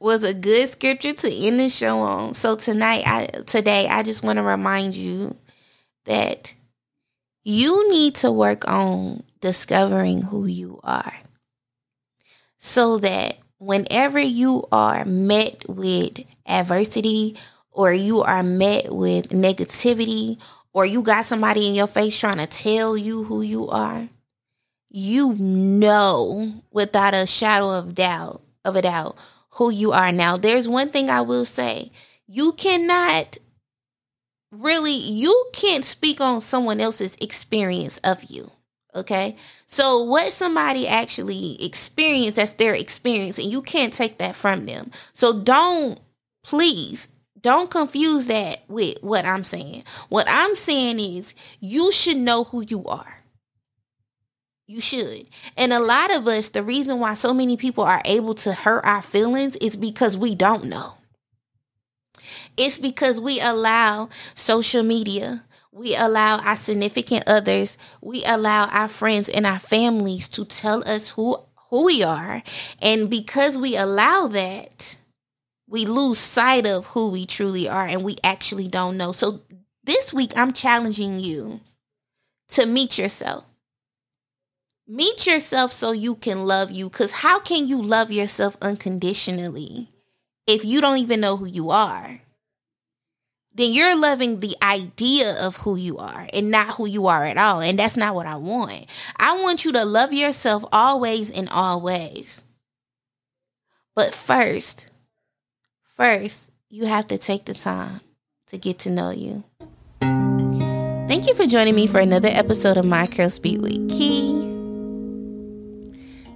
was 0.01 0.25
a 0.25 0.35
good 0.35 0.69
scripture 0.69 1.13
to 1.13 1.33
end 1.33 1.61
the 1.61 1.69
show 1.69 1.99
on. 1.99 2.35
So 2.35 2.57
tonight, 2.57 3.03
I 3.07 3.27
today, 3.47 3.89
I 3.89 4.03
just 4.03 4.23
want 4.23 4.39
to 4.39 4.43
remind 4.43 4.95
you 4.95 5.37
that 6.05 6.55
you 7.43 7.91
need 7.91 8.15
to 8.17 8.31
work 8.31 8.69
on 8.69 9.23
discovering 9.41 10.23
who 10.23 10.47
you 10.47 10.81
are, 10.83 11.13
so 12.57 12.99
that 12.99 13.39
whenever 13.59 14.21
you 14.21 14.65
are 14.71 15.05
met 15.05 15.65
with 15.69 16.21
adversity 16.47 17.37
or 17.71 17.93
you 17.93 18.23
are 18.23 18.43
met 18.43 18.93
with 18.95 19.31
negativity 19.31 20.41
or 20.73 20.87
you 20.87 21.03
got 21.03 21.25
somebody 21.25 21.67
in 21.67 21.75
your 21.75 21.87
face 21.87 22.19
trying 22.19 22.39
to 22.39 22.47
tell 22.47 22.97
you 22.97 23.25
who 23.25 23.43
you 23.43 23.69
are, 23.69 24.09
you 24.91 25.35
know 25.39 26.63
without 26.71 27.15
a 27.15 27.27
shadow 27.27 27.71
of 27.71 27.95
doubt 27.95 28.43
of 28.65 28.77
a 28.77 28.83
doubt 28.83 29.17
who 29.59 29.71
you 29.71 29.93
are 29.93 30.11
now. 30.13 30.37
There's 30.37 30.69
one 30.69 30.89
thing 30.89 31.11
I 31.11 31.21
will 31.21 31.45
say. 31.45 31.93
You 32.27 32.53
cannot 32.53 33.39
really 34.51 34.95
you 34.95 35.51
can't 35.53 35.85
speak 35.85 36.21
on 36.21 36.41
someone 36.41 36.81
else's 36.81 37.17
experience 37.21 37.99
of 37.99 38.25
you. 38.25 38.51
Okay? 38.95 39.37
So 39.67 40.03
what 40.03 40.33
somebody 40.33 40.89
actually 40.89 41.63
experienced, 41.63 42.37
that's 42.37 42.55
their 42.55 42.75
experience, 42.75 43.39
and 43.39 43.53
you 43.53 43.61
can't 43.63 43.93
take 43.93 44.19
that 44.19 44.35
from 44.35 44.67
them. 44.67 44.91
So 45.13 45.39
don't 45.39 46.01
please 46.43 47.11
Don't 47.41 47.71
confuse 47.71 48.27
that 48.27 48.65
with 48.69 48.99
what 49.01 49.25
I'm 49.25 49.45
saying. 49.45 49.85
What 50.09 50.27
I'm 50.29 50.57
saying 50.57 50.99
is 50.99 51.35
you 51.61 51.93
should 51.93 52.17
know 52.17 52.45
who 52.45 52.65
you 52.67 52.85
are. 52.87 53.23
You 54.69 54.83
should. 54.83 55.29
And 55.57 55.73
a 55.73 55.81
lot 55.81 56.15
of 56.15 56.29
us, 56.29 56.51
the 56.51 56.63
reason 56.63 57.01
why 57.01 57.15
so 57.15 57.33
many 57.33 57.57
people 57.57 57.85
are 57.85 58.03
able 58.05 58.35
to 58.35 58.53
hurt 58.53 58.85
our 58.85 59.01
feelings 59.01 59.57
is 59.57 59.77
because 59.77 60.17
we 60.17 60.35
don't 60.35 60.67
know. 60.67 60.95
It's 62.59 62.77
because 62.77 63.19
we 63.19 63.41
allow 63.41 64.11
social 64.35 64.83
media, 64.83 65.45
we 65.73 65.97
allow 65.97 66.37
our 66.45 66.55
significant 66.55 67.25
others, 67.27 67.79
we 68.03 68.23
allow 68.27 68.69
our 68.71 68.89
friends 68.89 69.31
and 69.31 69.47
our 69.47 69.59
families 69.59 70.29
to 70.31 70.45
tell 70.45 70.87
us 70.87 71.13
who 71.13 71.39
who 71.71 71.87
we 71.87 72.03
are. 72.03 72.43
And 72.83 73.09
because 73.09 73.57
we 73.57 73.75
allow 73.75 74.27
that, 74.27 74.97
we 75.67 75.87
lose 75.87 76.19
sight 76.19 76.67
of 76.67 76.87
who 76.87 77.11
we 77.11 77.25
truly 77.25 77.69
are 77.69 77.87
and 77.87 78.05
we 78.05 78.17
actually 78.23 78.69
don't 78.69 78.99
know. 78.99 79.13
So 79.13 79.41
this 79.85 80.13
week, 80.13 80.33
I'm 80.37 80.53
challenging 80.53 81.21
you 81.21 81.61
to 82.51 82.67
meet 82.67 82.99
yourself. 82.99 83.48
Meet 84.89 85.27
yourself 85.27 85.71
so 85.71 85.93
you 85.93 86.15
can 86.15 86.45
love 86.45 86.71
you. 86.71 86.89
Because 86.89 87.13
how 87.13 87.39
can 87.39 87.69
you 87.69 87.81
love 87.81 88.11
yourself 88.11 88.57
unconditionally 88.63 89.91
if 90.47 90.65
you 90.65 90.81
don't 90.81 90.99
even 90.99 91.21
know 91.21 91.37
who 91.37 91.47
you 91.47 91.71
are? 91.71 92.23
Then 93.55 93.73
you're 93.73 93.97
loving 93.97 94.41
the 94.41 94.57
idea 94.63 95.35
of 95.41 95.59
who 95.59 95.77
you 95.77 95.99
are 95.99 96.29
and 96.33 96.51
not 96.51 96.77
who 96.77 96.87
you 96.87 97.07
are 97.07 97.25
at 97.25 97.37
all. 97.37 97.61
And 97.61 97.79
that's 97.79 97.97
not 97.97 98.15
what 98.15 98.27
I 98.27 98.37
want. 98.37 98.87
I 99.17 99.41
want 99.41 99.65
you 99.65 99.73
to 99.73 99.85
love 99.85 100.13
yourself 100.13 100.65
always 100.73 101.29
in 101.29 101.49
all 101.49 101.81
ways. 101.81 102.45
But 103.95 104.15
first, 104.15 104.91
First, 105.99 106.53
you 106.71 106.87
have 106.87 107.09
to 107.09 107.19
take 107.19 107.45
the 107.45 107.55
time 107.55 108.01
to 108.47 108.57
get 108.57 108.79
to 108.81 108.91
know 108.91 109.11
you. 109.11 109.43
Thank 111.09 111.27
you 111.27 111.35
for 111.35 111.45
joining 111.45 111.75
me 111.75 111.89
for 111.89 111.99
another 111.99 112.29
episode 112.31 112.77
of 112.77 112.85
My 112.85 113.09
Curl 113.09 113.29
Speak 113.31 113.61
with 113.61 113.91
Key. 113.91 114.38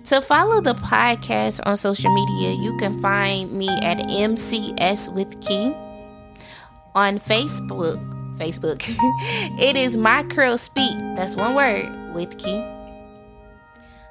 To 0.04 0.20
follow 0.20 0.60
the 0.60 0.74
podcast 0.74 1.60
on 1.64 1.76
social 1.76 2.12
media, 2.12 2.54
you 2.54 2.76
can 2.76 3.00
find 3.00 3.52
me 3.52 3.68
at 3.82 3.98
MCS 3.98 5.14
with 5.14 5.40
Key 5.40 5.74
on 6.94 7.18
Facebook. 7.18 7.96
Facebook. 8.36 8.82
it 9.60 9.76
is 9.76 9.96
My 9.96 10.24
Curl 10.24 10.58
Speak. 10.58 10.96
That's 11.16 11.36
one 11.36 11.54
word 11.54 12.14
with 12.14 12.36
Key 12.36 12.72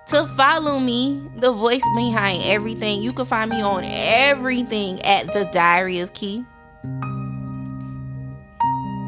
to 0.08 0.26
follow 0.36 0.78
me, 0.78 1.30
the 1.38 1.54
voice 1.54 1.84
behind 1.96 2.44
everything. 2.44 3.02
You 3.02 3.14
can 3.14 3.26
find 3.26 3.50
me 3.50 3.62
on 3.62 3.84
everything 3.86 5.02
at 5.04 5.32
the 5.32 5.46
Diary 5.54 6.00
of 6.00 6.12
Key. 6.14 6.46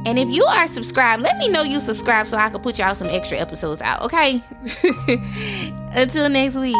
And 0.05 0.19
if 0.19 0.29
you 0.29 0.43
are 0.43 0.67
subscribed, 0.67 1.21
let 1.23 1.37
me 1.37 1.47
know 1.49 1.63
you 1.63 1.79
subscribe 1.79 2.27
so 2.27 2.37
I 2.37 2.49
can 2.49 2.61
put 2.61 2.77
y'all 2.77 2.95
some 2.95 3.09
extra 3.09 3.37
episodes 3.37 3.81
out, 3.81 4.03
okay? 4.03 4.41
Until 5.95 6.29
next 6.29 6.57
week. 6.57 6.75